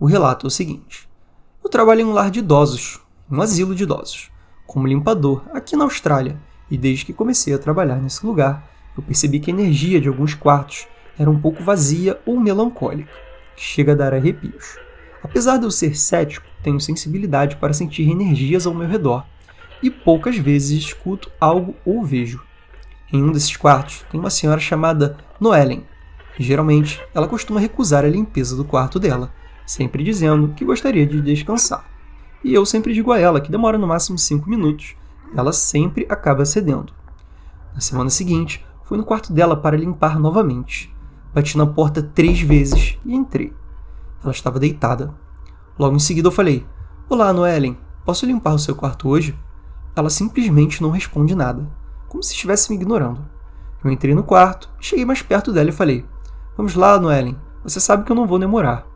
O 0.00 0.04
relato 0.04 0.46
é 0.46 0.48
o 0.48 0.50
seguinte: 0.50 1.08
Eu 1.62 1.70
trabalho 1.70 2.00
em 2.00 2.04
um 2.04 2.12
lar 2.12 2.30
de 2.30 2.40
idosos, 2.40 3.00
um 3.30 3.40
asilo 3.40 3.74
de 3.74 3.84
idosos, 3.84 4.30
como 4.66 4.86
limpador 4.86 5.44
aqui 5.54 5.76
na 5.76 5.84
Austrália, 5.84 6.38
e 6.68 6.76
desde 6.76 7.04
que 7.04 7.12
comecei 7.12 7.54
a 7.54 7.58
trabalhar 7.58 7.96
nesse 7.96 8.26
lugar, 8.26 8.68
eu 8.96 9.02
percebi 9.02 9.38
que 9.38 9.50
a 9.50 9.54
energia 9.54 10.00
de 10.00 10.08
alguns 10.08 10.34
quartos 10.34 10.88
era 11.16 11.30
um 11.30 11.40
pouco 11.40 11.62
vazia 11.62 12.20
ou 12.26 12.38
melancólica 12.38 13.27
que 13.58 13.64
chega 13.64 13.92
a 13.92 13.96
dar 13.96 14.14
arrepios. 14.14 14.78
Apesar 15.20 15.58
de 15.58 15.64
eu 15.64 15.70
ser 15.70 15.96
cético, 15.96 16.46
tenho 16.62 16.80
sensibilidade 16.80 17.56
para 17.56 17.72
sentir 17.72 18.08
energias 18.08 18.66
ao 18.66 18.74
meu 18.74 18.86
redor 18.86 19.26
e 19.82 19.90
poucas 19.90 20.38
vezes 20.38 20.84
escuto 20.84 21.28
algo 21.40 21.74
ou 21.84 22.04
vejo. 22.04 22.40
Em 23.12 23.20
um 23.22 23.32
desses 23.32 23.56
quartos 23.56 24.04
tem 24.10 24.20
uma 24.20 24.30
senhora 24.30 24.60
chamada 24.60 25.16
Noellen. 25.40 25.84
Geralmente, 26.38 27.02
ela 27.12 27.26
costuma 27.26 27.58
recusar 27.58 28.04
a 28.04 28.08
limpeza 28.08 28.54
do 28.54 28.64
quarto 28.64 29.00
dela, 29.00 29.32
sempre 29.66 30.04
dizendo 30.04 30.54
que 30.54 30.64
gostaria 30.64 31.04
de 31.04 31.20
descansar. 31.20 31.84
E 32.44 32.54
eu 32.54 32.64
sempre 32.64 32.94
digo 32.94 33.10
a 33.10 33.18
ela 33.18 33.40
que 33.40 33.50
demora 33.50 33.76
no 33.76 33.88
máximo 33.88 34.16
5 34.16 34.48
minutos, 34.48 34.94
ela 35.36 35.52
sempre 35.52 36.06
acaba 36.08 36.44
cedendo. 36.44 36.92
Na 37.74 37.80
semana 37.80 38.08
seguinte, 38.08 38.64
fui 38.84 38.96
no 38.96 39.04
quarto 39.04 39.32
dela 39.32 39.56
para 39.56 39.76
limpar 39.76 40.16
novamente. 40.20 40.96
Bati 41.34 41.58
na 41.58 41.66
porta 41.66 42.02
três 42.02 42.40
vezes 42.40 42.98
e 43.04 43.14
entrei. 43.14 43.54
Ela 44.22 44.32
estava 44.32 44.58
deitada. 44.58 45.14
Logo 45.78 45.94
em 45.94 46.00
seguida 46.00 46.28
eu 46.28 46.32
falei: 46.32 46.66
Olá, 47.08 47.32
Noellen, 47.32 47.78
posso 48.04 48.26
limpar 48.26 48.54
o 48.54 48.58
seu 48.58 48.74
quarto 48.74 49.08
hoje? 49.08 49.38
Ela 49.94 50.10
simplesmente 50.10 50.82
não 50.82 50.90
responde 50.90 51.34
nada, 51.34 51.68
como 52.08 52.22
se 52.22 52.32
estivesse 52.32 52.70
me 52.70 52.76
ignorando. 52.76 53.24
Eu 53.84 53.90
entrei 53.90 54.14
no 54.14 54.22
quarto, 54.22 54.70
cheguei 54.80 55.04
mais 55.04 55.22
perto 55.22 55.52
dela 55.52 55.68
e 55.68 55.72
falei: 55.72 56.04
Vamos 56.56 56.74
lá, 56.74 56.98
Noellen, 56.98 57.36
você 57.62 57.78
sabe 57.78 58.04
que 58.04 58.10
eu 58.10 58.16
não 58.16 58.26
vou 58.26 58.38
demorar. 58.38 58.86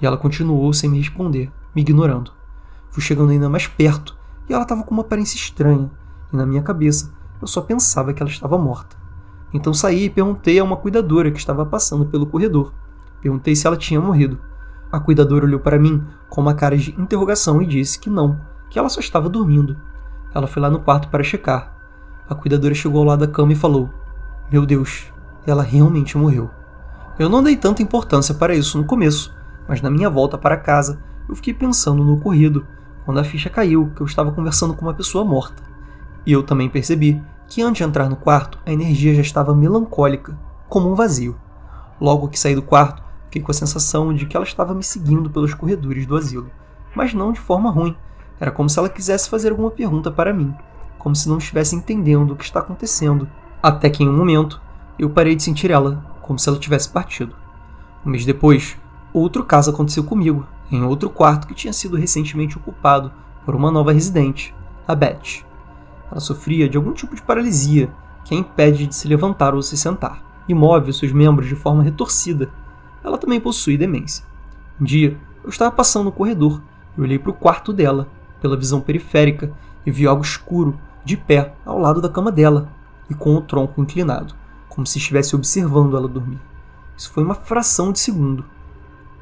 E 0.00 0.06
ela 0.06 0.16
continuou 0.16 0.72
sem 0.72 0.90
me 0.90 0.98
responder, 0.98 1.50
me 1.74 1.82
ignorando. 1.82 2.32
Fui 2.90 3.02
chegando 3.02 3.30
ainda 3.30 3.48
mais 3.48 3.66
perto 3.66 4.16
e 4.48 4.52
ela 4.52 4.62
estava 4.62 4.82
com 4.82 4.92
uma 4.92 5.02
aparência 5.02 5.36
estranha, 5.36 5.90
e 6.32 6.36
na 6.36 6.46
minha 6.46 6.62
cabeça 6.62 7.12
eu 7.40 7.46
só 7.46 7.60
pensava 7.60 8.12
que 8.12 8.22
ela 8.22 8.30
estava 8.30 8.58
morta. 8.58 8.97
Então 9.52 9.72
saí 9.72 10.04
e 10.04 10.10
perguntei 10.10 10.58
a 10.58 10.64
uma 10.64 10.76
cuidadora 10.76 11.30
que 11.30 11.38
estava 11.38 11.64
passando 11.64 12.06
pelo 12.06 12.26
corredor. 12.26 12.72
Perguntei 13.20 13.56
se 13.56 13.66
ela 13.66 13.76
tinha 13.76 14.00
morrido. 14.00 14.38
A 14.90 15.00
cuidadora 15.00 15.44
olhou 15.44 15.60
para 15.60 15.78
mim 15.78 16.02
com 16.28 16.40
uma 16.40 16.54
cara 16.54 16.76
de 16.76 16.94
interrogação 16.98 17.60
e 17.60 17.66
disse 17.66 17.98
que 17.98 18.08
não, 18.08 18.40
que 18.70 18.78
ela 18.78 18.88
só 18.88 19.00
estava 19.00 19.28
dormindo. 19.28 19.76
Ela 20.34 20.46
foi 20.46 20.62
lá 20.62 20.70
no 20.70 20.80
quarto 20.80 21.08
para 21.08 21.24
checar. 21.24 21.74
A 22.28 22.34
cuidadora 22.34 22.74
chegou 22.74 23.00
ao 23.00 23.06
lado 23.06 23.26
da 23.26 23.32
cama 23.32 23.52
e 23.52 23.56
falou: 23.56 23.90
Meu 24.50 24.64
Deus, 24.66 25.12
ela 25.46 25.62
realmente 25.62 26.16
morreu. 26.16 26.50
Eu 27.18 27.28
não 27.28 27.42
dei 27.42 27.56
tanta 27.56 27.82
importância 27.82 28.34
para 28.34 28.54
isso 28.54 28.78
no 28.78 28.84
começo, 28.84 29.34
mas 29.66 29.82
na 29.82 29.90
minha 29.90 30.08
volta 30.08 30.38
para 30.38 30.56
casa 30.56 30.98
eu 31.28 31.34
fiquei 31.34 31.52
pensando 31.52 32.04
no 32.04 32.14
ocorrido 32.14 32.66
quando 33.04 33.18
a 33.18 33.24
ficha 33.24 33.50
caiu 33.50 33.90
que 33.96 34.02
eu 34.02 34.06
estava 34.06 34.30
conversando 34.30 34.74
com 34.74 34.82
uma 34.82 34.94
pessoa 34.94 35.24
morta. 35.24 35.62
E 36.24 36.32
eu 36.32 36.42
também 36.42 36.68
percebi 36.68 37.20
que 37.48 37.62
antes 37.62 37.78
de 37.78 37.84
entrar 37.84 38.08
no 38.08 38.16
quarto 38.16 38.58
a 38.66 38.72
energia 38.72 39.14
já 39.14 39.22
estava 39.22 39.54
melancólica, 39.54 40.38
como 40.68 40.90
um 40.90 40.94
vazio. 40.94 41.34
Logo 42.00 42.28
que 42.28 42.38
saí 42.38 42.54
do 42.54 42.62
quarto, 42.62 43.02
fiquei 43.24 43.40
com 43.40 43.50
a 43.50 43.54
sensação 43.54 44.12
de 44.12 44.26
que 44.26 44.36
ela 44.36 44.44
estava 44.44 44.74
me 44.74 44.84
seguindo 44.84 45.30
pelos 45.30 45.54
corredores 45.54 46.06
do 46.06 46.16
asilo, 46.16 46.50
mas 46.94 47.14
não 47.14 47.32
de 47.32 47.40
forma 47.40 47.70
ruim. 47.70 47.96
Era 48.38 48.50
como 48.50 48.68
se 48.68 48.78
ela 48.78 48.88
quisesse 48.88 49.28
fazer 49.28 49.50
alguma 49.50 49.70
pergunta 49.70 50.10
para 50.10 50.32
mim, 50.32 50.54
como 50.98 51.16
se 51.16 51.28
não 51.28 51.38
estivesse 51.38 51.74
entendendo 51.74 52.32
o 52.32 52.36
que 52.36 52.44
está 52.44 52.60
acontecendo. 52.60 53.28
Até 53.62 53.88
que 53.90 54.04
em 54.04 54.08
um 54.08 54.16
momento, 54.16 54.60
eu 54.98 55.10
parei 55.10 55.34
de 55.34 55.42
sentir 55.42 55.70
ela, 55.70 56.04
como 56.22 56.38
se 56.38 56.48
ela 56.48 56.58
tivesse 56.58 56.88
partido. 56.90 57.34
Um 58.04 58.10
mês 58.10 58.24
depois, 58.24 58.76
outro 59.12 59.42
caso 59.42 59.70
aconteceu 59.70 60.04
comigo, 60.04 60.46
em 60.70 60.84
outro 60.84 61.08
quarto 61.08 61.46
que 61.46 61.54
tinha 61.54 61.72
sido 61.72 61.96
recentemente 61.96 62.58
ocupado 62.58 63.10
por 63.44 63.56
uma 63.56 63.70
nova 63.70 63.92
residente, 63.92 64.54
a 64.86 64.94
Beth. 64.94 65.47
Ela 66.10 66.20
sofria 66.20 66.68
de 66.68 66.76
algum 66.76 66.92
tipo 66.92 67.14
de 67.14 67.22
paralisia 67.22 67.90
que 68.24 68.34
a 68.34 68.38
impede 68.38 68.86
de 68.86 68.94
se 68.94 69.08
levantar 69.08 69.54
ou 69.54 69.62
se 69.62 69.76
sentar, 69.76 70.22
e 70.48 70.54
move 70.54 70.92
seus 70.92 71.12
membros 71.12 71.48
de 71.48 71.54
forma 71.54 71.82
retorcida. 71.82 72.50
Ela 73.02 73.18
também 73.18 73.40
possui 73.40 73.76
demência. 73.76 74.24
Um 74.80 74.84
dia, 74.84 75.16
eu 75.42 75.50
estava 75.50 75.70
passando 75.70 76.04
no 76.04 76.12
corredor 76.12 76.60
e 76.96 77.00
olhei 77.00 77.18
para 77.18 77.30
o 77.30 77.34
quarto 77.34 77.72
dela, 77.72 78.08
pela 78.40 78.56
visão 78.56 78.80
periférica, 78.80 79.52
e 79.86 79.90
vi 79.90 80.06
algo 80.06 80.22
escuro, 80.22 80.78
de 81.04 81.16
pé, 81.16 81.54
ao 81.64 81.78
lado 81.78 82.02
da 82.02 82.08
cama 82.08 82.30
dela, 82.30 82.68
e 83.08 83.14
com 83.14 83.34
o 83.34 83.40
tronco 83.40 83.80
inclinado, 83.80 84.34
como 84.68 84.86
se 84.86 84.98
estivesse 84.98 85.34
observando 85.34 85.96
ela 85.96 86.08
dormir. 86.08 86.38
Isso 86.96 87.10
foi 87.10 87.24
uma 87.24 87.34
fração 87.34 87.92
de 87.92 87.98
segundo. 87.98 88.44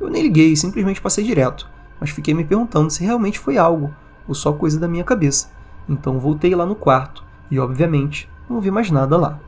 Eu 0.01 0.11
nem 0.11 0.23
liguei, 0.23 0.57
simplesmente 0.57 1.01
passei 1.01 1.25
direto, 1.25 1.69
mas 2.01 2.11
fiquei 2.11 2.35
me 2.35 2.45
perguntando 2.45 2.91
se 2.91 3.05
realmente 3.05 3.39
foi 3.39 3.57
algo, 3.57 3.95
ou 4.27 4.35
só 4.35 4.53
coisa 4.53 4.81
da 4.81 4.89
minha 4.89 5.05
cabeça. 5.05 5.49
Então 5.89 6.19
voltei 6.19 6.55
lá 6.55 6.67
no 6.67 6.75
quarto 6.75 7.25
e, 7.51 7.59
obviamente, 7.59 8.29
não 8.49 8.61
vi 8.61 8.71
mais 8.71 8.91
nada 8.91 9.17
lá. 9.17 9.39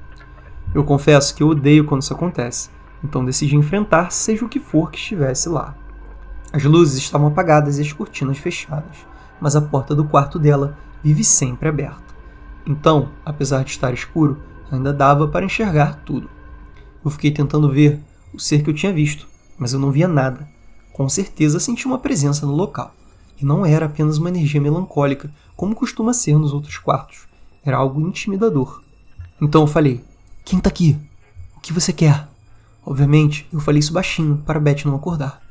Eu 0.74 0.84
confesso 0.84 1.34
que 1.34 1.42
eu 1.42 1.48
odeio 1.48 1.84
quando 1.84 2.02
isso 2.02 2.12
acontece, 2.12 2.70
então 3.02 3.24
decidi 3.24 3.56
enfrentar 3.56 4.10
seja 4.10 4.44
o 4.44 4.48
que 4.48 4.60
for 4.60 4.90
que 4.90 4.98
estivesse 4.98 5.48
lá. 5.48 5.74
As 6.52 6.64
luzes 6.64 6.98
estavam 6.98 7.28
apagadas 7.28 7.78
e 7.78 7.82
as 7.82 7.92
cortinas 7.92 8.38
fechadas, 8.38 9.06
mas 9.40 9.56
a 9.56 9.60
porta 9.60 9.94
do 9.94 10.04
quarto 10.04 10.38
dela 10.38 10.76
vive 11.02 11.24
sempre 11.24 11.68
aberta. 11.68 12.14
Então, 12.66 13.10
apesar 13.24 13.64
de 13.64 13.70
estar 13.70 13.92
escuro, 13.92 14.38
ainda 14.70 14.92
dava 14.92 15.28
para 15.28 15.44
enxergar 15.44 16.02
tudo. 16.04 16.28
Eu 17.04 17.10
fiquei 17.10 17.30
tentando 17.30 17.70
ver 17.70 18.00
o 18.34 18.38
ser 18.38 18.62
que 18.62 18.70
eu 18.70 18.74
tinha 18.74 18.92
visto, 18.92 19.26
mas 19.58 19.72
eu 19.72 19.78
não 19.78 19.90
via 19.90 20.08
nada. 20.08 20.48
Com 20.92 21.08
certeza 21.08 21.60
senti 21.60 21.86
uma 21.86 21.98
presença 21.98 22.44
no 22.44 22.54
local. 22.54 22.94
E 23.40 23.44
não 23.44 23.64
era 23.64 23.86
apenas 23.86 24.18
uma 24.18 24.28
energia 24.28 24.60
melancólica, 24.60 25.30
como 25.58 25.74
costuma 25.74 26.14
ser 26.14 26.38
nos 26.38 26.52
outros 26.52 26.78
quartos. 26.78 27.26
Era 27.64 27.78
algo 27.78 28.00
intimidador. 28.00 28.80
Então 29.42 29.62
eu 29.62 29.66
falei: 29.66 30.04
Quem 30.44 30.60
tá 30.60 30.70
aqui? 30.70 30.96
O 31.56 31.60
que 31.60 31.72
você 31.72 31.92
quer? 31.92 32.28
Obviamente, 32.86 33.44
eu 33.52 33.58
falei 33.58 33.80
isso 33.80 33.92
baixinho 33.92 34.40
para 34.46 34.60
Beth 34.60 34.84
não 34.84 34.94
acordar. 34.94 35.42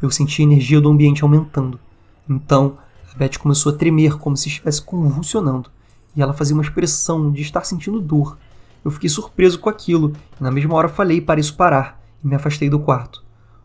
Eu 0.00 0.08
senti 0.08 0.40
a 0.40 0.44
energia 0.44 0.80
do 0.80 0.88
ambiente 0.88 1.24
aumentando. 1.24 1.80
Então, 2.28 2.78
a 3.12 3.18
Beth 3.18 3.38
começou 3.40 3.72
a 3.72 3.76
tremer 3.76 4.18
como 4.18 4.36
se 4.36 4.48
estivesse 4.48 4.80
convulsionando, 4.80 5.68
e 6.14 6.22
ela 6.22 6.32
fazia 6.32 6.54
uma 6.54 6.62
expressão 6.62 7.32
de 7.32 7.42
estar 7.42 7.64
sentindo 7.64 8.00
dor. 8.00 8.38
Eu 8.84 8.90
fiquei 8.92 9.10
surpreso 9.10 9.58
com 9.58 9.68
aquilo, 9.68 10.12
e 10.40 10.44
na 10.44 10.52
mesma 10.52 10.76
hora 10.76 10.88
falei 10.88 11.20
para 11.20 11.40
isso 11.40 11.56
parar, 11.56 12.00
e 12.24 12.28
me 12.28 12.36
afastei 12.36 12.70
do 12.70 12.78
quarto. 12.78 13.24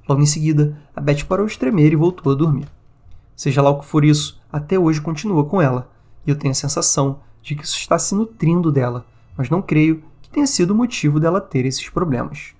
Logo 0.10 0.20
em 0.20 0.26
seguida, 0.26 0.76
a 0.96 1.00
Beth 1.00 1.26
parou 1.30 1.46
de 1.46 1.60
tremer 1.60 1.94
e 1.94 1.96
voltou 1.96 2.34
a 2.34 2.36
dormir. 2.36 2.68
Seja 3.36 3.62
lá 3.62 3.70
o 3.70 3.80
que 3.80 3.86
for 3.86 4.06
isso, 4.06 4.42
até 4.52 4.80
hoje 4.80 5.02
continua 5.02 5.46
com 5.46 5.62
ela, 5.62 5.90
e 6.26 6.30
eu 6.30 6.36
tenho 6.36 6.52
a 6.52 6.56
sensação 6.56 7.20
de 7.42 7.56
que 7.56 7.64
isso 7.64 7.78
está 7.78 8.00
se 8.00 8.16
nutrindo 8.16 8.72
dela, 8.72 9.06
mas 9.38 9.50
não 9.50 9.62
creio 9.62 10.04
que 10.22 10.30
tenha 10.30 10.48
sido 10.48 10.72
o 10.72 10.76
motivo 10.76 11.20
dela 11.20 11.42
ter 11.42 11.66
esses 11.66 11.90
problemas. 11.90 12.56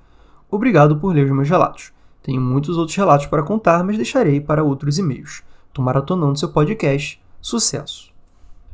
Obrigado 0.52 0.98
por 0.98 1.14
ler 1.14 1.26
os 1.26 1.32
meus 1.32 1.50
relatos. 1.50 1.92
Tenho 2.22 2.42
muitos 2.42 2.78
outros 2.78 2.96
relatos 2.98 3.26
para 3.28 3.44
contar, 3.44 3.84
mas 3.84 3.98
deixarei 3.98 4.42
para 4.42 4.64
outros 4.64 4.98
e-mails. 4.98 5.44
Tô 5.74 5.82
maratonando 5.82 6.38
seu 6.38 6.50
podcast. 6.50 7.22
Sucesso! 7.42 8.14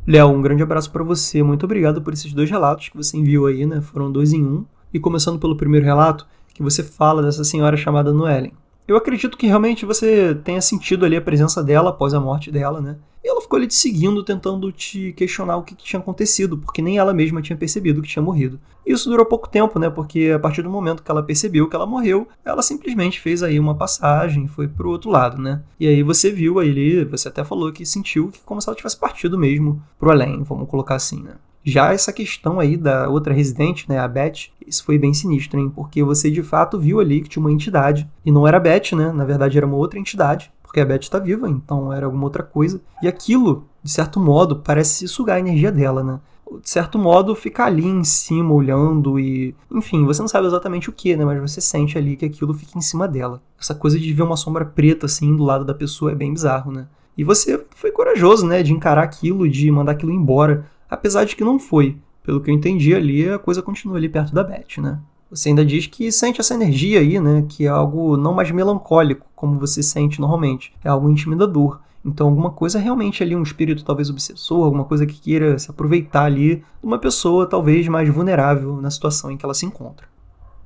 Léo, 0.08 0.29
um 0.29 0.41
grande 0.41 0.63
abraço 0.63 0.91
para 0.91 1.03
você. 1.03 1.43
Muito 1.43 1.65
obrigado 1.65 2.01
por 2.01 2.13
esses 2.13 2.34
dois 2.34 2.50
relatos 2.50 2.89
que 2.89 2.98
você 2.98 3.17
enviou 3.17 3.46
aí, 3.46 3.65
né? 3.65 3.81
Foram 3.81 4.12
dois 4.12 4.34
em 4.34 4.43
um. 4.43 4.65
E 4.93 5.00
começando 5.00 5.39
pelo 5.39 5.55
primeiro 5.55 5.86
relato, 5.86 6.27
que 6.53 6.63
você 6.63 6.84
fala 6.84 7.22
dessa 7.22 7.43
senhora 7.43 7.77
chamada 7.77 8.12
Noellen. 8.12 8.53
Eu 8.88 8.97
acredito 8.97 9.38
que 9.38 9.47
realmente 9.47 9.85
você 9.85 10.35
tenha 10.35 10.61
sentido 10.61 11.05
ali 11.05 11.15
a 11.15 11.21
presença 11.21 11.63
dela 11.63 11.91
após 11.91 12.13
a 12.13 12.19
morte 12.19 12.51
dela, 12.51 12.81
né? 12.81 12.97
E 13.23 13.29
ela 13.29 13.39
ficou 13.39 13.57
ali 13.57 13.67
te 13.67 13.75
seguindo, 13.75 14.23
tentando 14.23 14.71
te 14.71 15.13
questionar 15.13 15.55
o 15.57 15.63
que, 15.63 15.75
que, 15.75 15.83
tinha 15.83 16.00
acontecido, 16.00 16.57
porque 16.57 16.81
nem 16.81 16.97
ela 16.97 17.13
mesma 17.13 17.41
tinha 17.41 17.55
percebido 17.55 18.01
que 18.01 18.07
tinha 18.07 18.23
morrido. 18.23 18.59
E 18.85 18.91
isso 18.91 19.07
durou 19.09 19.25
pouco 19.25 19.47
tempo, 19.47 19.77
né? 19.77 19.91
Porque 19.91 20.31
a 20.35 20.39
partir 20.39 20.63
do 20.63 20.69
momento 20.71 21.03
que 21.03 21.11
ela 21.11 21.21
percebeu 21.21 21.69
que 21.69 21.75
ela 21.75 21.85
morreu, 21.85 22.27
ela 22.43 22.63
simplesmente 22.63 23.19
fez 23.19 23.43
aí 23.43 23.59
uma 23.59 23.75
passagem, 23.75 24.47
foi 24.47 24.67
pro 24.67 24.89
outro 24.89 25.11
lado, 25.11 25.39
né? 25.39 25.61
E 25.79 25.88
aí 25.88 26.01
você 26.01 26.31
viu 26.31 26.57
ali, 26.57 27.05
você 27.05 27.27
até 27.27 27.43
falou 27.43 27.71
que 27.71 27.85
sentiu 27.85 28.29
que 28.29 28.39
como 28.43 28.59
se 28.59 28.67
ela 28.67 28.75
tivesse 28.75 28.97
partido 28.97 29.38
mesmo 29.38 29.81
pro 30.00 30.09
além, 30.09 30.41
vamos 30.41 30.67
colocar 30.67 30.95
assim, 30.95 31.21
né? 31.21 31.35
Já 31.63 31.94
essa 31.94 32.12
questão 32.12 32.60
aí 32.60 32.75
da 32.75 33.08
outra 33.08 33.34
residente, 33.34 33.88
né, 33.88 34.00
a 34.00 34.08
Beth, 34.08 34.50
isso 34.65 34.84
foi 34.84 34.98
bem 34.98 35.13
sinistro, 35.13 35.60
hein? 35.60 35.72
Porque 35.74 36.03
você 36.03 36.32
de 36.32 36.41
fato 36.41 36.80
viu 36.80 37.00
ali 37.00 37.22
que 37.22 37.30
tinha 37.30 37.41
uma 37.41 37.51
entidade. 37.51 38.10
E 38.25 38.32
não 38.32 38.48
era 38.48 38.58
a 38.58 38.60
Beth, 38.60 38.96
né? 38.96 39.12
Na 39.12 39.25
verdade 39.25 39.58
era 39.58 39.65
uma 39.65 39.75
outra 39.75 40.00
entidade. 40.00 40.51
Porque 40.63 40.80
a 40.80 40.86
Beth 40.86 41.01
está 41.01 41.20
viva, 41.20 41.50
então 41.50 41.91
era 41.91 42.06
alguma 42.06 42.24
outra 42.24 42.44
coisa. 42.44 42.82
E 43.03 43.08
aquilo, 43.08 43.65
de 43.84 43.91
certo 43.91 44.20
modo, 44.20 44.56
parece 44.56 45.08
sugar 45.08 45.36
a 45.36 45.39
energia 45.39 45.72
dela, 45.72 46.03
né? 46.03 46.20
De 46.63 46.70
certo 46.70 46.98
modo, 46.98 47.36
ficar 47.36 47.65
ali 47.65 47.86
em 47.86 48.03
cima, 48.03 48.53
olhando 48.53 49.20
e. 49.20 49.56
Enfim, 49.72 50.06
você 50.06 50.22
não 50.22 50.27
sabe 50.27 50.48
exatamente 50.48 50.89
o 50.89 50.94
que, 50.94 51.15
né? 51.15 51.24
Mas 51.24 51.39
você 51.39 51.62
sente 51.62 51.98
ali 51.98 52.15
que 52.15 52.25
aquilo 52.25 52.53
fica 52.53 52.77
em 52.77 52.82
cima 52.82 53.08
dela. 53.08 53.41
Essa 53.60 53.75
coisa 53.75 54.00
de 54.00 54.13
ver 54.13 54.24
uma 54.24 54.36
sombra 54.36 54.65
preta 54.65 55.06
assim 55.06 55.36
do 55.36 55.44
lado 55.44 55.63
da 55.63 55.74
pessoa 55.74 56.12
é 56.12 56.15
bem 56.15 56.34
bizarro, 56.34 56.72
né? 56.72 56.88
E 57.18 57.24
você 57.24 57.63
foi 57.75 57.91
corajoso, 57.91 58.46
né? 58.48 58.63
De 58.63 58.74
encarar 58.74 59.03
aquilo, 59.03 59.48
de 59.48 59.70
mandar 59.70 59.91
aquilo 59.91 60.12
embora 60.12 60.65
apesar 60.91 61.24
de 61.24 61.38
que 61.38 61.43
não 61.43 61.57
foi. 61.57 61.98
Pelo 62.21 62.41
que 62.41 62.51
eu 62.51 62.53
entendi 62.53 62.93
ali, 62.93 63.27
a 63.27 63.39
coisa 63.39 63.62
continua 63.62 63.98
ali 63.98 64.10
perto 64.10 64.33
da 64.36 64.43
Beth, 64.43 64.79
né? 64.79 65.00
Você 65.31 65.48
ainda 65.48 65.65
diz 65.65 65.88
que 65.88 66.12
sente 66.12 66.41
essa 66.41 66.53
energia 66.53 67.00
aí, 67.00 67.17
né? 67.17 67.45
Que 67.48 67.65
é 67.65 67.69
algo 67.69 68.17
não 68.17 68.33
mais 68.33 68.51
melancólico, 68.51 69.25
como 69.33 69.57
você 69.57 69.81
sente 69.81 70.19
normalmente. 70.19 70.74
É 70.83 70.89
algo 70.89 71.10
intimidador. 71.10 71.79
Então, 72.03 72.27
alguma 72.27 72.50
coisa 72.50 72.79
realmente 72.79 73.24
ali, 73.24 73.36
um 73.36 73.43
espírito 73.43 73.86
talvez 73.86 74.10
obsessor, 74.10 74.65
alguma 74.65 74.83
coisa 74.83 75.05
que 75.05 75.19
queira 75.19 75.57
se 75.57 75.71
aproveitar 75.71 76.25
ali 76.25 76.57
de 76.57 76.63
uma 76.83 77.00
pessoa 77.00 77.48
talvez 77.48 77.88
mais 77.88 78.10
vulnerável 78.10 78.81
na 78.81 78.91
situação 78.91 79.31
em 79.31 79.38
que 79.38 79.45
ela 79.45 79.53
se 79.53 79.65
encontra. 79.65 80.07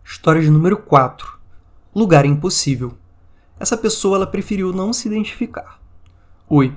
História 0.04 0.42
de 0.42 0.50
número 0.50 0.78
4. 0.78 1.38
Lugar 1.94 2.26
impossível. 2.26 2.94
Essa 3.60 3.78
pessoa 3.78 4.18
ela 4.18 4.28
preferiu 4.28 4.74
não 4.74 4.92
se 4.92 5.08
identificar. 5.08 5.80
Oi, 6.50 6.74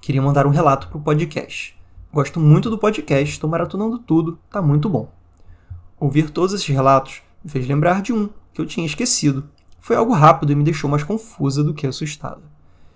queria 0.00 0.22
mandar 0.22 0.46
um 0.46 0.50
relato 0.50 0.88
para 0.88 0.98
o 0.98 1.02
podcast. 1.02 1.75
Gosto 2.16 2.40
muito 2.40 2.70
do 2.70 2.78
podcast, 2.78 3.34
estou 3.34 3.50
maratonando 3.50 3.98
tudo, 3.98 4.38
tá 4.50 4.62
muito 4.62 4.88
bom. 4.88 5.12
Ouvir 6.00 6.30
todos 6.30 6.54
esses 6.54 6.66
relatos 6.66 7.20
me 7.44 7.50
fez 7.50 7.68
lembrar 7.68 8.00
de 8.00 8.10
um 8.10 8.30
que 8.54 8.60
eu 8.62 8.64
tinha 8.64 8.86
esquecido. 8.86 9.44
Foi 9.80 9.96
algo 9.96 10.14
rápido 10.14 10.50
e 10.50 10.54
me 10.54 10.64
deixou 10.64 10.88
mais 10.88 11.04
confusa 11.04 11.62
do 11.62 11.74
que 11.74 11.86
assustada. 11.86 12.40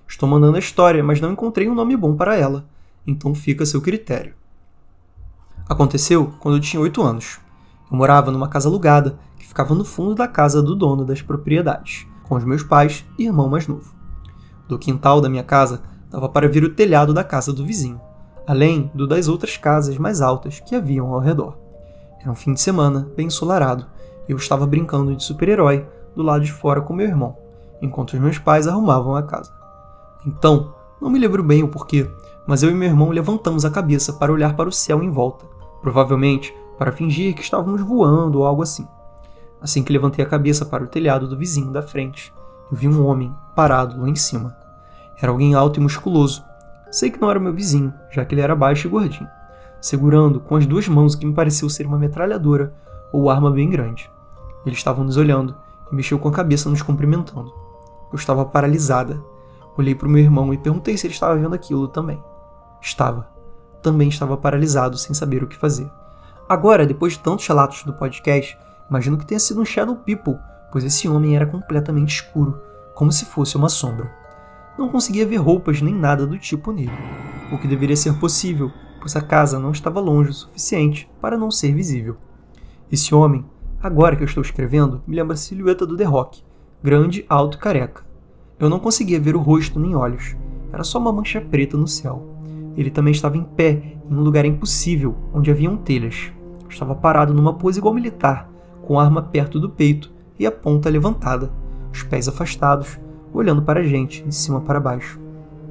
Estou 0.09 0.27
mandando 0.27 0.57
a 0.57 0.59
história, 0.59 1.05
mas 1.05 1.21
não 1.21 1.33
encontrei 1.33 1.69
um 1.69 1.75
nome 1.75 1.99
bom 1.99 2.17
para 2.17 2.35
ela, 2.35 2.65
então 3.07 3.35
fica 3.35 3.62
a 3.62 3.67
seu 3.67 3.83
critério. 3.83 4.33
Aconteceu 5.69 6.33
quando 6.41 6.57
eu 6.57 6.62
tinha 6.62 6.81
8 6.81 7.03
anos. 7.03 7.41
Eu 7.93 7.99
morava 7.99 8.31
numa 8.31 8.49
casa 8.49 8.71
alugada 8.71 9.19
que 9.39 9.47
ficava 9.47 9.75
no 9.75 9.85
fundo 9.85 10.15
da 10.15 10.27
casa 10.27 10.62
do 10.62 10.75
dono 10.75 11.05
das 11.05 11.21
propriedades, 11.21 12.07
com 12.23 12.37
os 12.37 12.45
meus 12.47 12.62
pais 12.62 13.05
e 13.19 13.27
irmão 13.27 13.50
mais 13.50 13.67
novo. 13.67 13.95
Do 14.67 14.79
quintal 14.79 15.21
da 15.21 15.29
minha 15.29 15.45
casa 15.45 15.83
dava 16.09 16.27
para 16.27 16.49
ver 16.49 16.65
o 16.65 16.75
telhado 16.75 17.12
da 17.12 17.23
casa 17.23 17.53
do 17.53 17.67
vizinho 17.67 18.00
além 18.50 18.90
do 18.92 19.07
das 19.07 19.28
outras 19.28 19.57
casas 19.57 19.97
mais 19.97 20.21
altas 20.21 20.59
que 20.59 20.75
haviam 20.75 21.14
ao 21.14 21.21
redor. 21.21 21.57
Era 22.21 22.33
um 22.33 22.35
fim 22.35 22.52
de 22.52 22.61
semana, 22.61 23.09
bem 23.16 23.28
ensolarado, 23.28 23.87
e 24.28 24.33
eu 24.33 24.37
estava 24.37 24.66
brincando 24.66 25.14
de 25.14 25.23
super-herói 25.23 25.87
do 26.16 26.23
lado 26.25 26.45
de 26.45 26.50
fora 26.50 26.80
com 26.80 26.92
meu 26.92 27.07
irmão, 27.07 27.37
enquanto 27.80 28.14
os 28.14 28.19
meus 28.19 28.38
pais 28.38 28.66
arrumavam 28.66 29.14
a 29.14 29.23
casa. 29.23 29.52
Então, 30.26 30.75
não 31.00 31.09
me 31.09 31.21
lembro 31.21 31.45
bem 31.45 31.62
o 31.62 31.69
porquê, 31.69 32.11
mas 32.45 32.64
eu 32.64 32.73
e 32.73 32.75
meu 32.75 32.88
irmão 32.88 33.11
levantamos 33.11 33.64
a 33.64 33.71
cabeça 33.71 34.14
para 34.14 34.33
olhar 34.33 34.57
para 34.57 34.69
o 34.69 34.73
céu 34.73 35.00
em 35.00 35.12
volta, 35.12 35.47
provavelmente 35.80 36.52
para 36.76 36.90
fingir 36.90 37.37
que 37.37 37.42
estávamos 37.42 37.80
voando 37.80 38.40
ou 38.40 38.45
algo 38.45 38.64
assim. 38.64 38.85
Assim 39.62 39.85
que 39.85 39.92
levantei 39.92 40.25
a 40.25 40.28
cabeça 40.28 40.66
para 40.66 40.83
o 40.83 40.88
telhado 40.88 41.28
do 41.28 41.38
vizinho 41.38 41.71
da 41.71 41.83
frente, 41.83 42.35
eu 42.69 42.76
vi 42.76 42.88
um 42.88 43.07
homem 43.07 43.33
parado 43.54 44.00
lá 44.00 44.09
em 44.09 44.16
cima. 44.16 44.57
Era 45.23 45.30
alguém 45.30 45.54
alto 45.54 45.78
e 45.78 45.83
musculoso, 45.83 46.50
Sei 46.90 47.11
que 47.11 47.20
não 47.20 47.30
era 47.30 47.38
meu 47.38 47.52
vizinho, 47.52 47.94
já 48.11 48.25
que 48.25 48.35
ele 48.35 48.42
era 48.42 48.56
baixo 48.56 48.88
e 48.88 48.90
gordinho, 48.90 49.28
segurando 49.80 50.40
com 50.40 50.56
as 50.56 50.66
duas 50.66 50.88
mãos 50.88 51.14
o 51.14 51.18
que 51.18 51.26
me 51.26 51.32
pareceu 51.32 51.68
ser 51.70 51.87
uma 51.87 51.99
metralhadora 51.99 52.75
ou 53.12 53.30
arma 53.30 53.50
bem 53.50 53.70
grande. 53.70 54.11
Eles 54.66 54.78
estavam 54.78 55.04
nos 55.04 55.16
olhando 55.16 55.54
e 55.90 55.94
mexeu 55.94 56.18
com 56.18 56.28
a 56.28 56.32
cabeça 56.32 56.68
nos 56.68 56.82
cumprimentando. 56.82 57.52
Eu 58.12 58.16
estava 58.16 58.44
paralisada. 58.44 59.23
Olhei 59.76 59.94
para 59.94 60.09
o 60.09 60.11
meu 60.11 60.23
irmão 60.23 60.52
e 60.52 60.59
perguntei 60.59 60.97
se 60.97 61.06
ele 61.06 61.14
estava 61.14 61.37
vendo 61.37 61.54
aquilo 61.54 61.88
também. 61.88 62.23
Estava. 62.80 63.28
Também 63.80 64.09
estava 64.09 64.37
paralisado, 64.37 64.99
sem 64.99 65.14
saber 65.14 65.42
o 65.42 65.47
que 65.47 65.56
fazer. 65.56 65.90
Agora, 66.49 66.87
depois 66.87 67.12
de 67.12 67.20
tantos 67.20 67.47
relatos 67.47 67.85
do 67.85 67.92
podcast, 67.92 68.59
imagino 68.90 69.16
que 69.16 69.25
tenha 69.25 69.38
sido 69.38 69.61
um 69.61 69.64
Shadow 69.64 69.97
People, 69.97 70.37
pois 70.73 70.85
esse 70.85 71.09
homem 71.09 71.37
era 71.37 71.47
completamente 71.47 72.16
escuro, 72.16 72.61
como 72.94 73.12
se 73.12 73.25
fosse 73.25 73.56
uma 73.56 73.68
sombra. 73.68 74.20
Não 74.80 74.88
conseguia 74.88 75.26
ver 75.26 75.37
roupas 75.37 75.82
nem 75.82 75.94
nada 75.94 76.26
do 76.26 76.38
tipo 76.38 76.72
nele, 76.72 76.90
o 77.52 77.58
que 77.58 77.68
deveria 77.68 77.94
ser 77.94 78.14
possível, 78.14 78.72
pois 78.99 79.14
a 79.14 79.20
casa 79.20 79.58
não 79.58 79.72
estava 79.72 80.00
longe 80.00 80.30
o 80.30 80.32
suficiente 80.32 81.06
para 81.20 81.37
não 81.37 81.50
ser 81.50 81.75
visível. 81.75 82.16
Esse 82.90 83.14
homem, 83.14 83.44
agora 83.82 84.16
que 84.16 84.22
eu 84.22 84.26
estou 84.26 84.42
escrevendo, 84.42 85.02
me 85.06 85.14
lembra 85.14 85.34
a 85.34 85.37
silhueta 85.37 85.84
do 85.84 85.99
The 85.99 86.04
Rock, 86.04 86.42
grande, 86.82 87.26
alto 87.28 87.58
e 87.58 87.60
careca. 87.60 88.06
Eu 88.58 88.70
não 88.70 88.78
conseguia 88.78 89.20
ver 89.20 89.37
o 89.37 89.40
rosto 89.40 89.78
nem 89.78 89.94
olhos, 89.94 90.34
era 90.72 90.82
só 90.82 90.99
uma 90.99 91.12
mancha 91.12 91.42
preta 91.42 91.76
no 91.76 91.87
céu. 91.87 92.34
Ele 92.75 92.88
também 92.88 93.12
estava 93.12 93.37
em 93.37 93.44
pé, 93.44 93.99
em 94.10 94.14
um 94.14 94.22
lugar 94.22 94.46
impossível, 94.46 95.14
onde 95.34 95.50
haviam 95.50 95.76
telhas. 95.76 96.32
Estava 96.70 96.94
parado 96.94 97.34
numa 97.34 97.52
pose 97.52 97.78
igual 97.78 97.92
militar, 97.92 98.50
com 98.80 98.99
a 98.99 99.04
arma 99.04 99.20
perto 99.20 99.60
do 99.60 99.68
peito 99.68 100.10
e 100.38 100.46
a 100.46 100.50
ponta 100.50 100.88
levantada, 100.88 101.52
os 101.92 102.02
pés 102.02 102.26
afastados, 102.28 102.99
olhando 103.32 103.62
para 103.62 103.80
a 103.80 103.82
gente, 103.82 104.22
de 104.22 104.34
cima 104.34 104.60
para 104.60 104.80
baixo. 104.80 105.20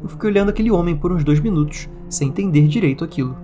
Eu 0.02 0.10
fiquei 0.10 0.30
olhando 0.30 0.50
aquele 0.50 0.72
homem 0.72 0.96
por 0.96 1.12
uns 1.12 1.24
dois 1.24 1.40
minutos, 1.40 1.90
sem 2.10 2.30
entender 2.30 2.68
direito 2.68 3.04
aquilo. 3.04 3.36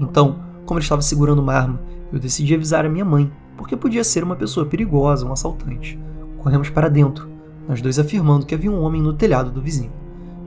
Então, 0.00 0.38
como 0.64 0.78
ele 0.78 0.84
estava 0.84 1.02
segurando 1.02 1.40
uma 1.40 1.54
arma, 1.54 1.80
eu 2.12 2.18
decidi 2.18 2.54
avisar 2.54 2.86
a 2.86 2.88
minha 2.88 3.04
mãe, 3.04 3.30
porque 3.56 3.76
podia 3.76 4.04
ser 4.04 4.22
uma 4.22 4.36
pessoa 4.36 4.66
perigosa, 4.66 5.26
um 5.26 5.32
assaltante. 5.32 5.98
Corremos 6.38 6.70
para 6.70 6.88
dentro, 6.88 7.28
nós 7.68 7.80
dois 7.80 7.98
afirmando 7.98 8.46
que 8.46 8.54
havia 8.54 8.70
um 8.70 8.82
homem 8.82 9.02
no 9.02 9.12
telhado 9.12 9.50
do 9.50 9.62
vizinho. 9.62 9.92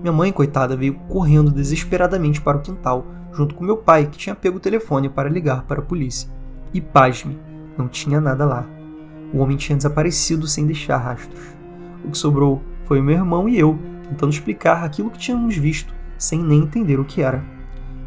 Minha 0.01 0.13
mãe, 0.13 0.31
coitada, 0.31 0.75
veio 0.75 0.93
correndo 1.09 1.51
desesperadamente 1.51 2.39
para 2.39 2.57
o 2.57 2.61
quintal, 2.61 3.05
junto 3.33 3.55
com 3.55 3.63
meu 3.63 3.77
pai, 3.77 4.05
que 4.05 4.17
tinha 4.17 4.35
pego 4.35 4.57
o 4.57 4.61
telefone 4.61 5.09
para 5.09 5.29
ligar 5.29 5.63
para 5.63 5.79
a 5.79 5.83
polícia. 5.83 6.29
E 6.73 6.79
pasme, 6.79 7.37
não 7.77 7.87
tinha 7.87 8.21
nada 8.21 8.45
lá. 8.45 8.65
O 9.33 9.39
homem 9.39 9.57
tinha 9.57 9.75
desaparecido 9.75 10.47
sem 10.47 10.65
deixar 10.65 10.97
rastros. 10.97 11.43
O 12.05 12.11
que 12.11 12.17
sobrou 12.17 12.61
foi 12.87 13.01
meu 13.01 13.15
irmão 13.15 13.49
e 13.49 13.59
eu, 13.59 13.77
tentando 14.07 14.31
explicar 14.31 14.83
aquilo 14.83 15.11
que 15.11 15.19
tínhamos 15.19 15.57
visto, 15.57 15.93
sem 16.17 16.41
nem 16.41 16.59
entender 16.59 16.99
o 16.99 17.05
que 17.05 17.21
era. 17.21 17.43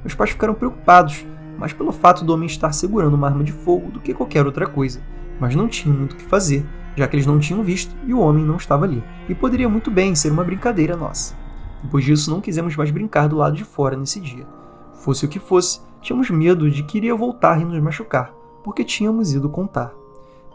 Meus 0.03 0.15
pais 0.15 0.31
ficaram 0.31 0.55
preocupados, 0.55 1.27
mais 1.59 1.75
pelo 1.75 1.93
fato 1.93 2.25
do 2.25 2.33
homem 2.33 2.47
estar 2.47 2.73
segurando 2.73 3.15
uma 3.15 3.29
arma 3.29 3.45
de 3.45 3.53
fogo 3.53 3.91
do 3.91 4.01
que 4.01 4.15
qualquer 4.15 4.47
outra 4.47 4.67
coisa, 4.67 5.03
mas 5.39 5.55
não 5.55 5.69
tinham 5.69 5.97
muito 5.97 6.15
o 6.15 6.17
que 6.17 6.25
fazer, 6.25 6.67
já 6.97 7.07
que 7.07 7.15
eles 7.15 7.27
não 7.27 7.39
tinham 7.39 7.63
visto 7.63 7.95
e 8.07 8.15
o 8.15 8.21
homem 8.21 8.43
não 8.43 8.57
estava 8.57 8.87
ali. 8.87 9.05
E 9.29 9.35
poderia 9.35 9.69
muito 9.69 9.91
bem 9.91 10.15
ser 10.15 10.33
uma 10.33 10.43
brincadeira 10.43 10.97
nossa. 10.97 11.37
Depois 11.83 12.03
disso, 12.03 12.31
não 12.31 12.41
quisemos 12.41 12.75
mais 12.75 12.91
brincar 12.91 13.29
do 13.29 13.37
lado 13.37 13.57
de 13.57 13.65
fora 13.65 13.97
nesse 13.97 14.19
dia. 14.19 14.47
Fosse 14.95 15.27
o 15.27 15.29
que 15.29 15.39
fosse, 15.39 15.81
tínhamos 16.01 16.31
medo 16.31 16.71
de 16.71 16.83
que 16.83 16.97
iria 16.97 17.15
voltar 17.15 17.61
e 17.61 17.65
nos 17.67 17.79
machucar, 17.81 18.33
porque 18.65 18.83
tínhamos 18.83 19.35
ido 19.35 19.51
contar. 19.51 19.93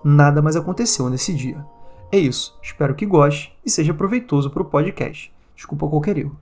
Nada 0.03 0.41
mais 0.41 0.55
aconteceu 0.55 1.09
nesse 1.11 1.31
dia. 1.33 1.63
É 2.11 2.17
isso, 2.17 2.57
espero 2.61 2.95
que 2.95 3.05
goste 3.05 3.53
e 3.65 3.69
seja 3.69 3.93
proveitoso 3.93 4.49
para 4.49 4.61
o 4.61 4.65
podcast. 4.65 5.31
Desculpa 5.55 5.87
qualquer 5.87 6.17
erro. 6.17 6.39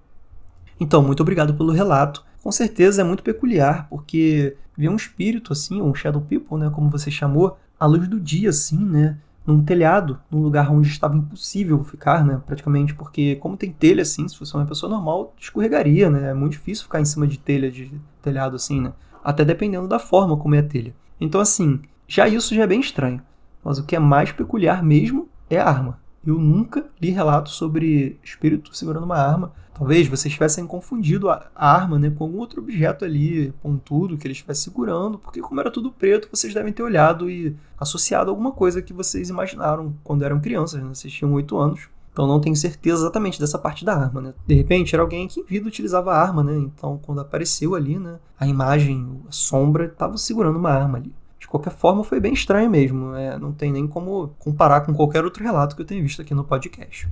Então, 0.79 1.01
muito 1.01 1.22
obrigado 1.22 1.53
pelo 1.53 1.72
relato. 1.72 2.24
Com 2.43 2.51
certeza 2.51 3.01
é 3.01 3.03
muito 3.03 3.24
peculiar, 3.24 3.88
porque 3.89 4.58
ver 4.77 4.89
um 4.89 4.96
espírito 4.96 5.53
assim, 5.53 5.82
ou 5.82 5.89
um 5.89 5.96
shadow 5.96 6.22
people, 6.22 6.58
né, 6.58 6.70
como 6.74 6.89
você 6.89 7.10
chamou, 7.10 7.58
à 7.79 7.86
luz 7.86 8.08
do 8.08 8.20
dia 8.20 8.50
assim, 8.50 8.84
né, 8.84 9.17
num 9.46 9.63
telhado, 9.63 10.20
num 10.32 10.41
lugar 10.41 10.72
onde 10.72 10.88
estava 10.88 11.15
impossível 11.15 11.84
ficar, 11.84 12.25
né? 12.25 12.41
Praticamente, 12.46 12.96
porque 12.96 13.36
como 13.38 13.58
tem 13.58 13.72
telha 13.72 14.01
assim, 14.01 14.27
se 14.27 14.38
fosse 14.38 14.53
uma 14.55 14.65
pessoa 14.65 14.89
normal, 14.89 15.34
escorregaria, 15.38 16.10
né? 16.10 16.29
É 16.29 16.34
muito 16.34 16.53
difícil 16.53 16.86
ficar 16.86 17.01
em 17.01 17.05
cima 17.05 17.27
de 17.27 17.38
telha 17.38 17.70
de 17.70 17.91
telhado 18.22 18.55
assim, 18.55 18.79
né? 18.79 18.93
Até 19.24 19.43
dependendo 19.43 19.88
da 19.88 20.00
forma 20.00 20.38
como 20.38 20.55
é 20.55 20.60
a 20.60 20.63
telha. 20.63 20.96
Então 21.20 21.41
assim, 21.41 21.82
já 22.08 22.27
isso 22.27 22.55
já 22.55 22.63
é 22.63 22.67
bem 22.67 22.79
estranho. 22.79 23.21
Mas 23.63 23.80
o 23.80 23.84
que 23.84 23.95
é 23.95 23.99
mais 23.99 24.32
peculiar 24.32 24.82
mesmo 24.82 25.30
é 25.53 25.59
arma. 25.59 25.99
Eu 26.25 26.39
nunca 26.39 26.85
li 27.01 27.09
relatos 27.09 27.53
sobre 27.53 28.17
espírito 28.23 28.75
segurando 28.75 29.03
uma 29.03 29.17
arma. 29.17 29.51
Talvez 29.73 30.07
vocês 30.07 30.33
tivessem 30.33 30.65
confundido 30.65 31.29
a 31.29 31.49
arma 31.55 31.97
né, 31.99 32.09
com 32.09 32.23
algum 32.23 32.37
outro 32.37 32.61
objeto 32.61 33.03
ali, 33.03 33.51
pontudo, 33.61 34.17
que 34.17 34.25
ele 34.25 34.33
estivesse 34.33 34.61
segurando, 34.61 35.17
porque 35.17 35.41
como 35.41 35.59
era 35.59 35.71
tudo 35.71 35.91
preto, 35.91 36.29
vocês 36.31 36.53
devem 36.53 36.71
ter 36.71 36.83
olhado 36.83 37.29
e 37.29 37.55
associado 37.77 38.29
alguma 38.29 38.51
coisa 38.51 38.81
que 38.81 38.93
vocês 38.93 39.29
imaginaram 39.29 39.93
quando 40.03 40.23
eram 40.23 40.39
crianças, 40.39 40.81
né? 40.81 40.87
vocês 40.93 41.11
tinham 41.11 41.33
8 41.33 41.57
anos. 41.57 41.89
Então 42.13 42.27
não 42.27 42.39
tenho 42.39 42.55
certeza 42.55 43.01
exatamente 43.01 43.39
dessa 43.39 43.57
parte 43.57 43.83
da 43.83 43.95
arma, 43.95 44.21
né? 44.21 44.33
De 44.45 44.53
repente 44.53 44.93
era 44.93 45.01
alguém 45.01 45.27
que 45.27 45.39
em 45.39 45.43
vida 45.43 45.67
utilizava 45.67 46.13
a 46.13 46.21
arma, 46.21 46.43
né? 46.43 46.55
Então 46.55 46.99
quando 47.01 47.21
apareceu 47.21 47.73
ali, 47.73 47.97
né, 47.97 48.19
a 48.39 48.45
imagem, 48.45 49.19
a 49.27 49.31
sombra, 49.31 49.85
estava 49.85 50.15
segurando 50.15 50.59
uma 50.59 50.69
arma 50.69 50.99
ali 50.99 51.11
qualquer 51.53 51.69
forma, 51.69 52.03
foi 52.03 52.19
bem 52.19 52.33
estranho 52.33 52.67
mesmo. 52.67 53.13
É, 53.13 53.37
não 53.37 53.51
tem 53.51 53.71
nem 53.71 53.85
como 53.85 54.29
comparar 54.39 54.81
com 54.81 54.91
qualquer 54.91 55.23
outro 55.23 55.43
relato 55.43 55.75
que 55.75 55.83
eu 55.83 55.85
tenha 55.85 56.01
visto 56.01 56.19
aqui 56.19 56.33
no 56.33 56.43
podcast. 56.43 57.07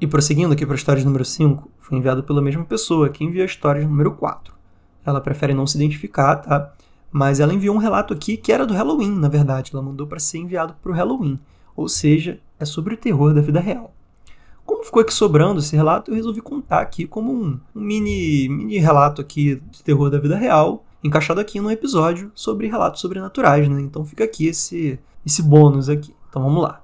E 0.00 0.06
prosseguindo 0.06 0.52
aqui 0.52 0.64
para 0.64 0.76
a 0.76 0.76
história 0.76 1.04
número 1.04 1.24
5, 1.24 1.68
foi 1.80 1.98
enviado 1.98 2.22
pela 2.22 2.40
mesma 2.40 2.64
pessoa 2.64 3.08
que 3.08 3.24
enviou 3.24 3.42
a 3.42 3.46
história 3.46 3.84
número 3.84 4.12
4. 4.12 4.54
Ela 5.04 5.20
prefere 5.20 5.54
não 5.54 5.66
se 5.66 5.76
identificar, 5.76 6.36
tá? 6.36 6.72
Mas 7.10 7.40
ela 7.40 7.52
enviou 7.52 7.74
um 7.74 7.78
relato 7.78 8.14
aqui 8.14 8.36
que 8.36 8.52
era 8.52 8.64
do 8.64 8.74
Halloween, 8.74 9.18
na 9.18 9.28
verdade. 9.28 9.72
Ela 9.74 9.82
mandou 9.82 10.06
para 10.06 10.20
ser 10.20 10.38
enviado 10.38 10.76
para 10.80 10.92
o 10.92 10.94
Halloween. 10.94 11.36
Ou 11.74 11.88
seja, 11.88 12.38
é 12.60 12.64
sobre 12.64 12.94
o 12.94 12.96
terror 12.96 13.34
da 13.34 13.40
vida 13.40 13.58
real. 13.58 13.92
Como 14.64 14.84
ficou 14.84 15.02
aqui 15.02 15.12
sobrando 15.12 15.58
esse 15.58 15.74
relato, 15.74 16.12
eu 16.12 16.14
resolvi 16.14 16.40
contar 16.40 16.80
aqui 16.80 17.08
como 17.08 17.32
um, 17.32 17.58
um 17.74 17.80
mini, 17.80 18.48
mini 18.48 18.78
relato 18.78 19.20
aqui 19.20 19.60
de 19.68 19.82
terror 19.82 20.10
da 20.10 20.20
vida 20.20 20.36
real 20.36 20.84
encaixado 21.02 21.40
aqui 21.40 21.60
num 21.60 21.70
episódio 21.70 22.30
sobre 22.34 22.68
relatos 22.68 23.00
sobrenaturais, 23.00 23.68
né? 23.68 23.80
Então 23.80 24.04
fica 24.04 24.24
aqui 24.24 24.46
esse, 24.46 24.98
esse 25.26 25.42
bônus 25.42 25.88
aqui. 25.88 26.14
Então 26.28 26.42
vamos 26.42 26.62
lá. 26.62 26.80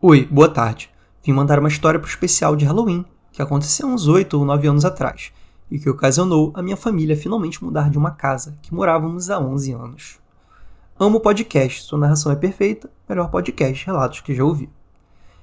Oi, 0.00 0.26
boa 0.26 0.48
tarde. 0.48 0.90
Vim 1.22 1.32
mandar 1.32 1.58
uma 1.58 1.68
história 1.68 1.98
para 1.98 2.06
o 2.06 2.10
especial 2.10 2.56
de 2.56 2.64
Halloween, 2.64 3.04
que 3.32 3.40
aconteceu 3.40 3.86
uns 3.86 4.06
8 4.06 4.38
ou 4.38 4.44
9 4.44 4.68
anos 4.68 4.84
atrás, 4.84 5.32
e 5.70 5.78
que 5.78 5.88
ocasionou 5.88 6.52
a 6.54 6.62
minha 6.62 6.76
família 6.76 7.16
finalmente 7.16 7.62
mudar 7.64 7.88
de 7.88 7.96
uma 7.96 8.10
casa 8.10 8.58
que 8.60 8.74
morávamos 8.74 9.30
há 9.30 9.38
11 9.38 9.72
anos. 9.72 10.18
Amo 10.98 11.20
podcast, 11.20 11.82
sua 11.82 11.98
narração 11.98 12.30
é 12.30 12.36
perfeita, 12.36 12.90
melhor 13.08 13.30
podcast 13.30 13.86
relatos 13.86 14.20
que 14.20 14.34
já 14.34 14.44
ouvi. 14.44 14.68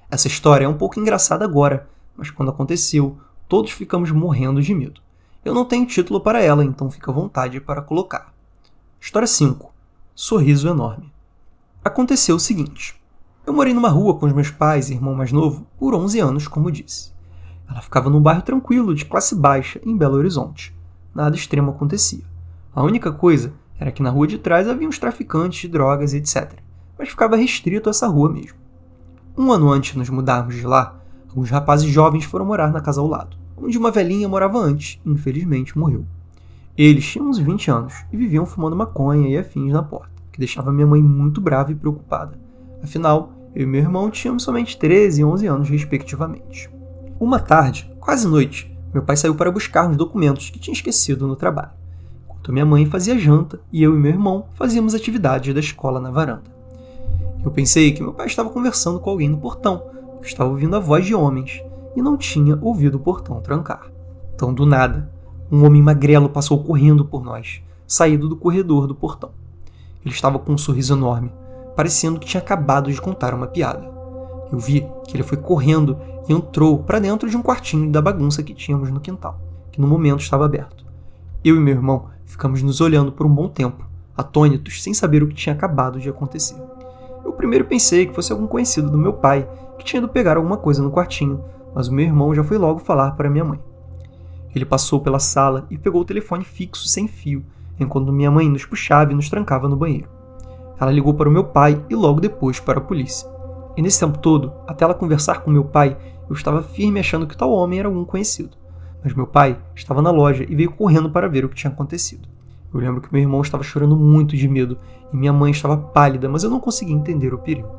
Essa 0.10 0.28
história 0.28 0.66
é 0.66 0.68
um 0.68 0.78
pouco 0.78 1.00
engraçada 1.00 1.44
agora, 1.44 1.90
mas 2.16 2.30
quando 2.30 2.50
aconteceu, 2.50 3.18
todos 3.48 3.72
ficamos 3.72 4.12
morrendo 4.12 4.62
de 4.62 4.74
medo. 4.76 5.02
Eu 5.44 5.56
não 5.56 5.66
tenho 5.66 5.88
título 5.88 6.22
para 6.22 6.40
ela, 6.40 6.64
então 6.64 6.92
fica 6.92 7.10
à 7.10 7.14
vontade 7.14 7.60
para 7.60 7.82
colocar. 7.82 8.32
História 9.00 9.28
5. 9.28 9.74
Sorriso 10.14 10.70
enorme. 10.70 11.12
Aconteceu 11.84 12.36
o 12.36 12.40
seguinte. 12.40 13.02
Eu 13.44 13.52
morei 13.52 13.74
numa 13.74 13.90
rua 13.90 14.20
com 14.20 14.28
os 14.28 14.34
meus 14.34 14.52
pais 14.52 14.90
e 14.90 14.94
irmão 14.94 15.16
mais 15.16 15.32
novo 15.32 15.66
por 15.80 15.96
11 15.96 16.20
anos, 16.20 16.48
como 16.48 16.70
disse. 16.70 17.12
Ela 17.68 17.82
ficava 17.82 18.08
num 18.08 18.22
bairro 18.22 18.44
tranquilo, 18.44 18.94
de 18.94 19.04
classe 19.04 19.34
baixa, 19.34 19.82
em 19.84 19.98
Belo 19.98 20.16
Horizonte. 20.16 20.76
Nada 21.14 21.36
extremo 21.36 21.72
acontecia. 21.72 22.24
A 22.72 22.84
única 22.84 23.12
coisa 23.12 23.52
era 23.80 23.92
que 23.92 24.04
na 24.04 24.12
rua 24.12 24.28
de 24.28 24.38
trás 24.38 24.70
havia 24.70 24.88
uns 24.88 25.00
traficantes 25.00 25.62
de 25.62 25.70
drogas 25.70 26.14
e 26.14 26.18
etc. 26.18 26.54
Mas 27.00 27.10
ficava 27.10 27.36
restrito 27.36 27.90
a 27.90 27.92
essa 27.92 28.08
rua 28.08 28.32
mesmo. 28.32 28.60
Um 29.36 29.52
ano 29.52 29.72
antes 29.72 29.94
de 29.94 29.98
nos 29.98 30.10
mudarmos 30.12 30.54
de 30.54 30.68
lá, 30.68 31.02
alguns 31.28 31.50
rapazes 31.50 31.90
jovens 31.90 32.26
foram 32.26 32.46
morar 32.46 32.72
na 32.72 32.80
casa 32.80 33.02
ao 33.02 33.08
lado 33.08 33.41
onde 33.62 33.78
uma 33.78 33.92
velhinha 33.92 34.28
morava 34.28 34.58
antes 34.58 35.00
e 35.06 35.10
infelizmente 35.10 35.78
morreu. 35.78 36.06
Eles 36.78 37.06
tinham 37.06 37.30
uns 37.30 37.38
20 37.38 37.70
anos 37.70 37.94
e 38.12 38.18
viviam 38.18 38.46
fumando 38.46 38.76
maconha 38.76 39.30
e 39.30 39.38
afins 39.38 39.72
na 39.72 39.84
porta, 39.84 40.12
que 40.32 40.40
deixava 40.40 40.72
minha 40.72 40.88
mãe 40.88 41.02
muito 41.02 41.42
brava 41.42 41.72
e 41.72 41.76
preocupada. 41.76 42.40
Afinal, 42.82 43.34
eu 43.54 43.64
e 43.64 43.66
meu 43.66 43.82
irmão 43.82 44.10
tínhamos 44.10 44.44
somente 44.44 44.78
13 44.78 45.22
e 45.22 45.26
11 45.26 45.48
anos, 45.48 45.70
respectivamente. 45.70 46.70
Uma 47.20 47.40
tarde, 47.40 47.92
quase 48.00 48.28
noite, 48.28 48.76
meu 48.94 49.04
pai 49.04 49.16
saiu 49.16 49.36
para 49.36 49.52
buscar 49.52 49.88
uns 49.88 49.98
documentos 49.98 50.50
que 50.50 50.60
tinha 50.60 50.74
esquecido 50.74 51.28
no 51.28 51.36
trabalho, 51.36 51.72
enquanto 52.26 52.52
minha 52.52 52.66
mãe 52.66 52.86
fazia 52.86 53.20
janta 53.20 53.60
e 53.72 53.84
eu 53.84 53.96
e 53.96 54.00
meu 54.00 54.12
irmão 54.12 54.46
fazíamos 54.56 54.96
atividades 54.96 55.54
da 55.54 55.60
escola 55.60 56.00
na 56.00 56.10
varanda. 56.10 56.52
Eu 57.44 57.52
pensei 57.52 57.92
que 57.92 58.02
meu 58.02 58.14
pai 58.14 58.28
estava 58.28 58.50
conversando 58.50 59.00
com 59.00 59.10
alguém 59.10 59.30
no 59.30 59.38
portão, 59.38 59.84
que 60.22 60.28
estava 60.28 60.50
ouvindo 60.50 60.76
a 60.76 60.80
voz 60.80 61.06
de 61.06 61.14
homens, 61.16 61.62
e 61.96 62.02
não 62.02 62.18
tinha 62.18 62.58
ouvido 62.62 62.96
o 62.96 63.00
portão 63.00 63.42
trancar. 63.42 63.92
Então, 64.36 64.54
do 64.54 64.66
nada, 64.66 65.12
um 65.52 65.66
homem 65.66 65.82
magrelo 65.82 66.30
passou 66.30 66.64
correndo 66.64 67.06
por 67.06 67.24
nós, 67.24 67.62
saído 67.86 68.30
do 68.30 68.36
corredor 68.36 68.88
do 68.88 68.96
portão. 68.96 69.32
Ele 70.04 70.14
estava 70.14 70.40
com 70.40 70.54
um 70.54 70.58
sorriso 70.58 70.94
enorme, 70.94 71.32
parecendo 71.76 72.20
que 72.20 72.26
tinha 72.28 72.42
acabado 72.42 72.92
de 72.92 73.02
contar 73.02 73.34
uma 73.34 73.48
piada. 73.48 73.92
Eu 74.52 74.60
vi 74.60 74.88
que 75.08 75.16
ele 75.16 75.24
foi 75.24 75.38
correndo 75.38 75.98
e 76.28 76.34
entrou 76.34 76.80
para 76.80 77.00
dentro 77.00 77.30
de 77.30 77.38
um 77.38 77.42
quartinho 77.42 77.92
da 77.92 78.02
bagunça 78.02 78.44
que 78.44 78.54
tínhamos 78.54 78.90
no 78.90 79.00
quintal, 79.00 79.40
que 79.72 79.80
no 79.80 79.88
momento 79.88 80.22
estava 80.22 80.46
aberto. 80.46 80.86
Eu 81.44 81.56
e 81.56 81.60
meu 81.60 81.76
irmão 81.76 82.06
ficamos 82.26 82.62
nos 82.62 82.82
olhando 82.82 83.12
por 83.12 83.26
um 83.26 83.34
bom 83.34 83.48
tempo, 83.48 83.86
atônitos, 84.16 84.82
sem 84.82 84.94
saber 84.94 85.24
o 85.24 85.28
que 85.28 85.36
tinha 85.36 85.54
acabado 85.54 86.00
de 86.00 86.10
acontecer. 86.10 86.56
Eu 87.24 87.34
primeiro 87.34 87.66
pensei 87.66 88.06
que 88.06 88.14
fosse 88.14 88.32
algum 88.32 88.48
conhecido 88.48 88.90
do 88.90 88.98
meu 88.98 89.14
pai 89.14 89.48
que 89.78 89.86
tinha 89.86 90.00
ido 90.00 90.08
pegar 90.08 90.38
alguma 90.38 90.58
coisa 90.58 90.82
no 90.82 90.92
quartinho, 90.92 91.44
mas 91.74 91.88
o 91.88 91.94
meu 91.94 92.06
irmão 92.06 92.34
já 92.34 92.44
foi 92.44 92.58
logo 92.58 92.80
falar 92.80 93.12
para 93.12 93.30
minha 93.30 93.46
mãe. 93.46 93.60
Ele 94.54 94.66
passou 94.66 95.00
pela 95.00 95.20
sala 95.20 95.66
e 95.70 95.78
pegou 95.78 96.02
o 96.02 96.06
telefone 96.06 96.44
fixo 96.44 96.88
sem 96.88 97.08
fio, 97.08 97.44
enquanto 97.80 98.12
minha 98.12 98.30
mãe 98.30 98.50
nos 98.50 98.66
puxava 98.66 99.12
e 99.12 99.16
nos 99.16 99.30
trancava 99.30 99.70
no 99.70 99.78
banheiro. 99.78 100.10
Ela 100.80 100.92
ligou 100.92 101.14
para 101.14 101.30
o 101.30 101.32
meu 101.32 101.44
pai 101.44 101.84
e 101.90 101.96
logo 101.96 102.20
depois 102.20 102.60
para 102.60 102.80
a 102.80 102.84
polícia. 102.84 103.30
E 103.78 103.82
nesse 103.82 104.00
tempo 104.00 104.18
todo, 104.18 104.52
até 104.68 104.84
ela 104.84 104.94
conversar 104.94 105.42
com 105.42 105.52
meu 105.52 105.64
pai, 105.64 105.98
eu 106.30 106.34
estava 106.34 106.62
firme 106.62 107.00
achando 107.00 107.28
que 107.28 107.38
tal 107.38 107.52
homem 107.52 107.80
era 107.80 107.88
algum 107.88 108.04
conhecido. 108.04 108.58
Mas 109.04 109.14
meu 109.14 109.26
pai 109.26 109.58
estava 109.76 110.02
na 110.02 110.12
loja 110.12 110.46
e 110.48 110.56
veio 110.56 110.72
correndo 110.72 111.10
para 111.10 111.30
ver 111.30 111.46
o 111.46 111.50
que 111.50 111.56
tinha 111.56 111.72
acontecido. 111.72 112.28
Eu 112.74 112.80
lembro 112.80 113.02
que 113.02 113.12
meu 113.12 113.22
irmão 113.22 113.42
estava 113.42 113.64
chorando 113.64 113.96
muito 113.96 114.36
de 114.36 114.48
medo 114.48 114.78
e 115.12 115.18
minha 115.18 115.34
mãe 115.34 115.52
estava 115.52 115.78
pálida, 115.78 116.30
mas 116.30 116.44
eu 116.44 116.50
não 116.50 116.60
conseguia 116.60 116.96
entender 116.96 117.34
o 117.34 117.38
perigo. 117.38 117.70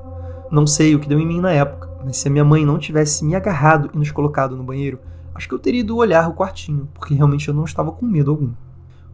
Não 0.50 0.66
sei 0.66 0.94
o 0.94 0.98
que 0.98 1.09
deu 1.09 1.18
em 1.18 1.26
mim 1.26 1.40
na 1.40 1.50
época, 1.50 1.88
mas 2.05 2.17
se 2.17 2.29
a 2.29 2.31
minha 2.31 2.45
mãe 2.45 2.65
não 2.65 2.79
tivesse 2.79 3.25
me 3.25 3.35
agarrado 3.35 3.91
e 3.93 3.97
nos 3.97 4.11
colocado 4.11 4.57
no 4.57 4.65
banheiro, 4.65 4.99
acho 5.35 5.49
que 5.49 5.55
eu 5.55 5.59
teria 5.59 5.81
ido 5.81 5.97
olhar 5.97 6.29
o 6.29 6.35
quartinho, 6.35 6.88
porque 6.95 7.15
realmente 7.15 7.49
eu 7.49 7.55
não 7.55 7.65
estava 7.65 7.93
com 7.93 8.07
medo 8.07 8.31
algum. 8.31 8.53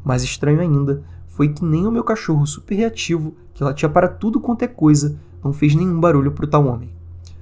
Mais 0.04 0.22
estranho 0.22 0.60
ainda 0.60 1.02
foi 1.26 1.48
que 1.48 1.64
nem 1.64 1.86
o 1.86 1.90
meu 1.90 2.02
cachorro 2.02 2.46
super 2.46 2.74
reativo, 2.74 3.36
que 3.54 3.62
latia 3.62 3.88
para 3.88 4.08
tudo 4.08 4.40
quanto 4.40 4.62
é 4.62 4.68
coisa, 4.68 5.18
não 5.42 5.52
fez 5.52 5.74
nenhum 5.74 6.00
barulho 6.00 6.32
para 6.32 6.44
o 6.44 6.48
tal 6.48 6.66
homem. 6.66 6.90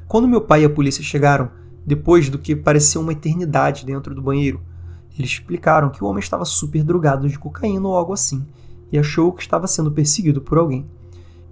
Quando 0.06 0.28
meu 0.28 0.40
pai 0.40 0.62
e 0.62 0.64
a 0.64 0.70
polícia 0.70 1.02
chegaram, 1.02 1.50
depois 1.84 2.28
do 2.28 2.38
que 2.38 2.54
parecia 2.54 3.00
uma 3.00 3.12
eternidade 3.12 3.86
dentro 3.86 4.14
do 4.14 4.22
banheiro, 4.22 4.60
eles 5.18 5.30
explicaram 5.30 5.88
que 5.88 6.02
o 6.04 6.06
homem 6.06 6.20
estava 6.20 6.44
super 6.44 6.82
drogado 6.82 7.28
de 7.28 7.38
cocaína 7.38 7.88
ou 7.88 7.96
algo 7.96 8.12
assim 8.12 8.44
e 8.92 8.98
achou 8.98 9.32
que 9.32 9.42
estava 9.42 9.66
sendo 9.66 9.90
perseguido 9.90 10.40
por 10.40 10.58
alguém. 10.58 10.86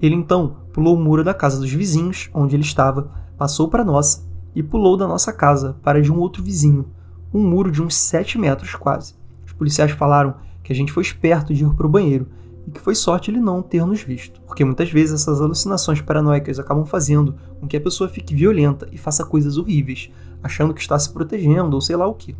Ele 0.01 0.15
então 0.15 0.57
pulou 0.73 0.97
o 0.97 1.01
muro 1.01 1.25
da 1.25 1.33
casa 1.33 1.59
dos 1.59 1.73
vizinhos, 1.73 2.29
onde 2.35 2.55
ele 2.55 2.63
estava, 2.63 3.11
passou 3.37 3.69
para 3.69 3.85
nossa 3.85 4.25
e 4.55 4.63
pulou 4.63 4.97
da 4.97 5.09
nossa 5.09 5.33
casa 5.33 5.77
para 5.83 6.01
de 6.01 6.13
um 6.13 6.19
outro 6.19 6.43
vizinho, 6.43 6.87
um 7.33 7.41
muro 7.41 7.71
de 7.71 7.83
uns 7.83 7.97
7 7.97 8.39
metros 8.39 8.75
quase. 8.75 9.15
Os 9.45 9.53
policiais 9.53 9.91
falaram 9.91 10.35
que 10.63 10.73
a 10.73 10.77
gente 10.77 10.93
foi 10.93 11.03
esperto 11.03 11.53
de 11.53 11.65
ir 11.65 11.75
para 11.75 11.87
o 11.87 11.91
banheiro 11.91 12.27
e 12.67 12.71
que 12.71 12.81
foi 12.81 12.95
sorte 12.95 13.31
ele 13.31 13.41
não 13.41 13.63
ter 13.63 13.85
nos 13.85 14.03
visto, 14.03 14.41
porque 14.43 14.65
muitas 14.65 14.91
vezes 14.91 15.21
essas 15.21 15.41
alucinações 15.41 16.01
paranoicas 16.01 16.59
acabam 16.59 16.87
fazendo 16.87 17.35
com 17.61 17.67
que 17.67 17.77
a 17.77 17.81
pessoa 17.81 18.09
fique 18.09 18.35
violenta 18.35 18.89
e 18.91 18.97
faça 18.97 19.25
coisas 19.25 19.59
horríveis, 19.59 20.11
achando 20.43 20.73
que 20.73 20.81
está 20.81 20.99
se 20.99 21.13
protegendo 21.13 21.75
ou 21.75 21.81
sei 21.81 21.97
lá 21.97 22.07
o 22.07 22.15
que. 22.15 22.35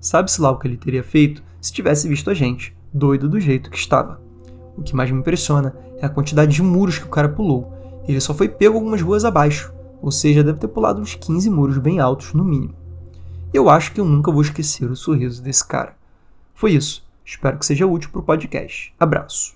Sabe-se 0.00 0.40
lá 0.40 0.50
o 0.50 0.58
que 0.58 0.66
ele 0.66 0.76
teria 0.76 1.04
feito 1.04 1.42
se 1.60 1.72
tivesse 1.72 2.08
visto 2.08 2.30
a 2.30 2.34
gente, 2.34 2.74
doido 2.92 3.28
do 3.28 3.38
jeito 3.38 3.70
que 3.70 3.76
estava. 3.76 4.20
O 4.76 4.82
que 4.82 4.96
mais 4.96 5.10
me 5.10 5.18
impressiona 5.18 5.74
é 5.98 6.06
a 6.06 6.08
quantidade 6.08 6.52
de 6.52 6.62
muros 6.62 6.98
que 6.98 7.04
o 7.04 7.10
cara 7.10 7.28
pulou. 7.28 7.72
Ele 8.08 8.20
só 8.20 8.32
foi 8.32 8.48
pego 8.48 8.76
algumas 8.76 9.02
ruas 9.02 9.24
abaixo, 9.24 9.72
ou 10.00 10.10
seja, 10.10 10.44
deve 10.44 10.58
ter 10.58 10.68
pulado 10.68 11.00
uns 11.00 11.14
15 11.14 11.50
muros 11.50 11.78
bem 11.78 12.00
altos 12.00 12.32
no 12.32 12.44
mínimo. 12.44 12.74
Eu 13.52 13.68
acho 13.68 13.92
que 13.92 14.00
eu 14.00 14.04
nunca 14.04 14.30
vou 14.30 14.42
esquecer 14.42 14.90
o 14.90 14.96
sorriso 14.96 15.42
desse 15.42 15.66
cara. 15.66 15.96
Foi 16.54 16.72
isso. 16.72 17.04
Espero 17.24 17.58
que 17.58 17.66
seja 17.66 17.86
útil 17.86 18.10
para 18.10 18.20
o 18.20 18.24
podcast. 18.24 18.94
Abraço. 18.98 19.54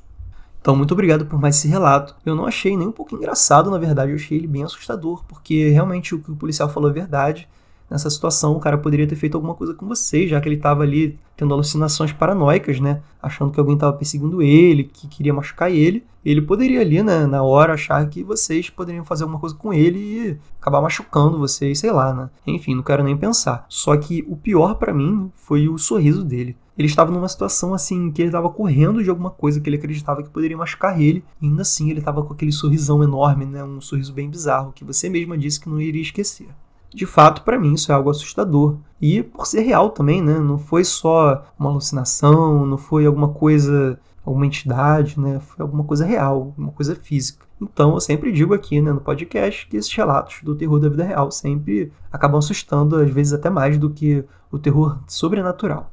Então, 0.60 0.74
muito 0.74 0.92
obrigado 0.92 1.26
por 1.26 1.40
mais 1.40 1.56
esse 1.56 1.68
relato. 1.68 2.16
Eu 2.24 2.34
não 2.34 2.46
achei 2.46 2.76
nem 2.76 2.88
um 2.88 2.92
pouco 2.92 3.14
engraçado, 3.14 3.70
na 3.70 3.78
verdade, 3.78 4.12
eu 4.12 4.16
achei 4.16 4.38
ele 4.38 4.46
bem 4.46 4.64
assustador, 4.64 5.22
porque 5.28 5.68
realmente 5.68 6.14
o 6.14 6.18
que 6.18 6.30
o 6.30 6.36
policial 6.36 6.68
falou 6.68 6.90
é 6.90 6.92
verdade 6.92 7.48
nessa 7.90 8.10
situação 8.10 8.56
o 8.56 8.60
cara 8.60 8.78
poderia 8.78 9.06
ter 9.06 9.16
feito 9.16 9.36
alguma 9.36 9.54
coisa 9.54 9.74
com 9.74 9.86
você, 9.86 10.26
já 10.26 10.40
que 10.40 10.48
ele 10.48 10.56
estava 10.56 10.82
ali 10.82 11.18
tendo 11.36 11.52
alucinações 11.52 12.12
paranoicas, 12.12 12.80
né? 12.80 13.02
Achando 13.22 13.50
que 13.50 13.58
alguém 13.58 13.74
estava 13.74 13.92
perseguindo 13.92 14.40
ele, 14.42 14.84
que 14.84 15.08
queria 15.08 15.34
machucar 15.34 15.70
ele. 15.70 16.04
Ele 16.24 16.40
poderia 16.40 16.80
ali, 16.80 17.02
né, 17.02 17.26
na 17.26 17.42
hora, 17.42 17.74
achar 17.74 18.08
que 18.08 18.22
vocês 18.22 18.70
poderiam 18.70 19.04
fazer 19.04 19.24
alguma 19.24 19.38
coisa 19.38 19.54
com 19.54 19.74
ele 19.74 19.98
e 19.98 20.38
acabar 20.58 20.80
machucando 20.80 21.38
vocês, 21.38 21.78
sei 21.78 21.90
lá, 21.90 22.14
né? 22.14 22.30
Enfim, 22.46 22.74
não 22.74 22.82
quero 22.82 23.04
nem 23.04 23.16
pensar. 23.16 23.66
Só 23.68 23.94
que 23.96 24.24
o 24.26 24.36
pior 24.36 24.76
para 24.76 24.94
mim 24.94 25.30
foi 25.34 25.68
o 25.68 25.76
sorriso 25.76 26.24
dele. 26.24 26.56
Ele 26.76 26.88
estava 26.88 27.12
numa 27.12 27.28
situação 27.28 27.74
assim 27.74 28.10
que 28.10 28.22
ele 28.22 28.30
estava 28.30 28.48
correndo 28.48 29.02
de 29.02 29.10
alguma 29.10 29.30
coisa 29.30 29.60
que 29.60 29.68
ele 29.68 29.76
acreditava 29.76 30.22
que 30.22 30.30
poderia 30.30 30.56
machucar 30.56 31.00
ele, 31.00 31.22
e 31.40 31.46
ainda 31.46 31.62
assim 31.62 31.90
ele 31.90 32.00
estava 32.00 32.22
com 32.24 32.32
aquele 32.32 32.50
sorrisão 32.50 33.02
enorme, 33.02 33.44
né? 33.44 33.62
Um 33.62 33.80
sorriso 33.80 34.12
bem 34.12 34.28
bizarro 34.28 34.72
que 34.72 34.84
você 34.84 35.08
mesma 35.08 35.38
disse 35.38 35.60
que 35.60 35.68
não 35.68 35.80
iria 35.80 36.02
esquecer 36.02 36.48
de 36.94 37.06
fato, 37.06 37.42
para 37.42 37.58
mim, 37.58 37.74
isso 37.74 37.90
é 37.90 37.94
algo 37.94 38.10
assustador. 38.10 38.76
E 39.00 39.22
por 39.22 39.46
ser 39.46 39.62
real 39.62 39.90
também, 39.90 40.22
né? 40.22 40.38
Não 40.38 40.58
foi 40.58 40.84
só 40.84 41.44
uma 41.58 41.68
alucinação, 41.70 42.64
não 42.64 42.78
foi 42.78 43.04
alguma 43.04 43.28
coisa, 43.28 43.98
alguma 44.24 44.46
entidade, 44.46 45.18
né? 45.18 45.40
Foi 45.40 45.62
alguma 45.62 45.84
coisa 45.84 46.06
real, 46.06 46.54
uma 46.56 46.70
coisa 46.70 46.94
física. 46.94 47.44
Então, 47.60 47.94
eu 47.94 48.00
sempre 48.00 48.30
digo 48.32 48.54
aqui, 48.54 48.80
né, 48.80 48.92
no 48.92 49.00
podcast, 49.00 49.66
que 49.68 49.76
esses 49.76 49.92
relatos 49.94 50.40
do 50.42 50.54
terror 50.54 50.78
da 50.78 50.88
vida 50.88 51.04
real 51.04 51.30
sempre 51.30 51.92
acabam 52.12 52.38
assustando, 52.38 52.96
às 52.96 53.10
vezes 53.10 53.32
até 53.32 53.48
mais 53.48 53.78
do 53.78 53.90
que 53.90 54.24
o 54.50 54.58
terror 54.58 54.98
sobrenatural. 55.06 55.90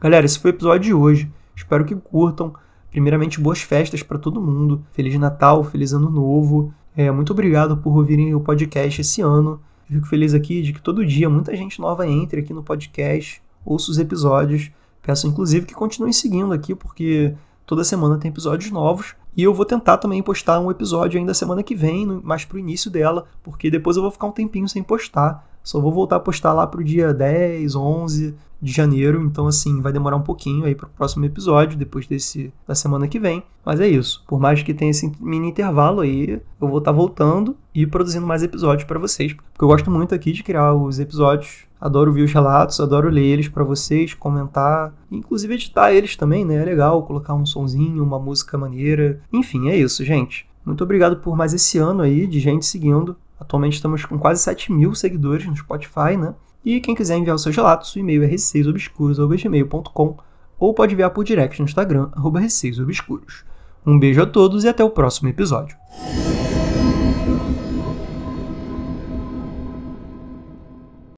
Galera, 0.00 0.26
esse 0.26 0.38
foi 0.38 0.50
o 0.50 0.54
episódio 0.54 0.80
de 0.80 0.94
hoje. 0.94 1.30
Espero 1.54 1.84
que 1.84 1.94
curtam. 1.94 2.54
Primeiramente, 2.90 3.40
boas 3.40 3.60
festas 3.62 4.02
para 4.02 4.18
todo 4.18 4.40
mundo. 4.40 4.82
Feliz 4.92 5.18
Natal, 5.18 5.64
feliz 5.64 5.92
Ano 5.92 6.10
Novo. 6.10 6.72
É, 6.96 7.10
muito 7.10 7.32
obrigado 7.32 7.76
por 7.76 7.96
ouvirem 7.96 8.34
o 8.34 8.40
podcast 8.40 9.00
esse 9.00 9.20
ano. 9.20 9.60
Eu 9.88 9.96
fico 9.96 10.06
feliz 10.06 10.34
aqui 10.34 10.62
de 10.62 10.72
que 10.72 10.82
todo 10.82 11.06
dia 11.06 11.30
muita 11.30 11.54
gente 11.54 11.80
nova 11.80 12.06
entre 12.06 12.40
aqui 12.40 12.52
no 12.52 12.62
podcast, 12.62 13.40
ouça 13.64 13.90
os 13.90 13.98
episódios. 13.98 14.70
Peço 15.00 15.28
inclusive 15.28 15.66
que 15.66 15.74
continuem 15.74 16.12
seguindo 16.12 16.52
aqui, 16.52 16.74
porque 16.74 17.34
toda 17.64 17.84
semana 17.84 18.18
tem 18.18 18.30
episódios 18.30 18.70
novos. 18.70 19.14
E 19.36 19.42
eu 19.42 19.54
vou 19.54 19.64
tentar 19.64 19.98
também 19.98 20.22
postar 20.22 20.58
um 20.58 20.70
episódio 20.70 21.20
ainda 21.20 21.34
semana 21.34 21.62
que 21.62 21.74
vem, 21.74 22.06
mais 22.06 22.44
pro 22.44 22.58
início 22.58 22.90
dela, 22.90 23.26
porque 23.42 23.70
depois 23.70 23.96
eu 23.96 24.02
vou 24.02 24.10
ficar 24.10 24.26
um 24.26 24.32
tempinho 24.32 24.68
sem 24.68 24.82
postar. 24.82 25.46
Só 25.62 25.80
vou 25.80 25.92
voltar 25.92 26.16
a 26.16 26.20
postar 26.20 26.52
lá 26.52 26.66
pro 26.66 26.82
dia 26.82 27.12
10, 27.12 27.76
11 27.76 28.34
de 28.66 28.72
janeiro, 28.72 29.22
então 29.22 29.46
assim, 29.46 29.80
vai 29.80 29.92
demorar 29.92 30.16
um 30.16 30.22
pouquinho 30.22 30.64
aí 30.64 30.74
para 30.74 30.86
o 30.86 30.90
próximo 30.90 31.24
episódio, 31.24 31.78
depois 31.78 32.06
desse 32.06 32.52
da 32.66 32.74
semana 32.74 33.06
que 33.06 33.18
vem. 33.18 33.44
Mas 33.64 33.78
é 33.78 33.88
isso. 33.88 34.24
Por 34.26 34.40
mais 34.40 34.62
que 34.62 34.74
tenha 34.74 34.90
esse 34.90 35.10
mini 35.20 35.48
intervalo 35.48 36.00
aí, 36.00 36.30
eu 36.60 36.68
vou 36.68 36.78
estar 36.78 36.90
tá 36.90 36.96
voltando 36.96 37.56
e 37.72 37.86
produzindo 37.86 38.26
mais 38.26 38.42
episódios 38.42 38.84
para 38.84 38.98
vocês, 38.98 39.32
porque 39.32 39.64
eu 39.64 39.68
gosto 39.68 39.90
muito 39.90 40.14
aqui 40.14 40.32
de 40.32 40.42
criar 40.42 40.74
os 40.74 40.98
episódios. 40.98 41.64
Adoro 41.80 42.12
ver 42.12 42.22
os 42.22 42.32
relatos, 42.32 42.80
adoro 42.80 43.08
ler 43.08 43.24
eles 43.24 43.48
para 43.48 43.62
vocês, 43.62 44.14
comentar, 44.14 44.92
inclusive 45.10 45.54
editar 45.54 45.92
eles 45.92 46.16
também, 46.16 46.44
né? 46.44 46.56
É 46.56 46.64
legal 46.64 47.02
colocar 47.04 47.34
um 47.34 47.46
sonzinho, 47.46 48.02
uma 48.02 48.18
música 48.18 48.58
maneira. 48.58 49.20
Enfim, 49.32 49.68
é 49.68 49.76
isso, 49.76 50.04
gente. 50.04 50.48
Muito 50.64 50.82
obrigado 50.82 51.18
por 51.18 51.36
mais 51.36 51.54
esse 51.54 51.78
ano 51.78 52.02
aí 52.02 52.26
de 52.26 52.40
gente 52.40 52.66
seguindo. 52.66 53.14
Atualmente 53.38 53.74
estamos 53.74 54.04
com 54.04 54.18
quase 54.18 54.42
7 54.42 54.72
mil 54.72 54.94
seguidores 54.94 55.46
no 55.46 55.54
Spotify, 55.54 56.16
né? 56.18 56.34
E 56.66 56.80
quem 56.80 56.96
quiser 56.96 57.16
enviar 57.16 57.36
os 57.36 57.42
seus 57.44 57.54
relatos, 57.54 57.94
o 57.94 57.98
e-mail 58.00 58.24
é 58.24 58.26
receiosobscuros.gmail.com 58.26 60.16
ou 60.58 60.74
pode 60.74 60.94
enviar 60.94 61.10
por 61.10 61.24
direct 61.24 61.60
no 61.60 61.64
Instagram, 61.64 62.10
receiosobscuros. 62.40 63.44
Um 63.86 63.96
beijo 63.96 64.20
a 64.20 64.26
todos 64.26 64.64
e 64.64 64.68
até 64.68 64.82
o 64.82 64.90
próximo 64.90 65.28
episódio. 65.28 65.76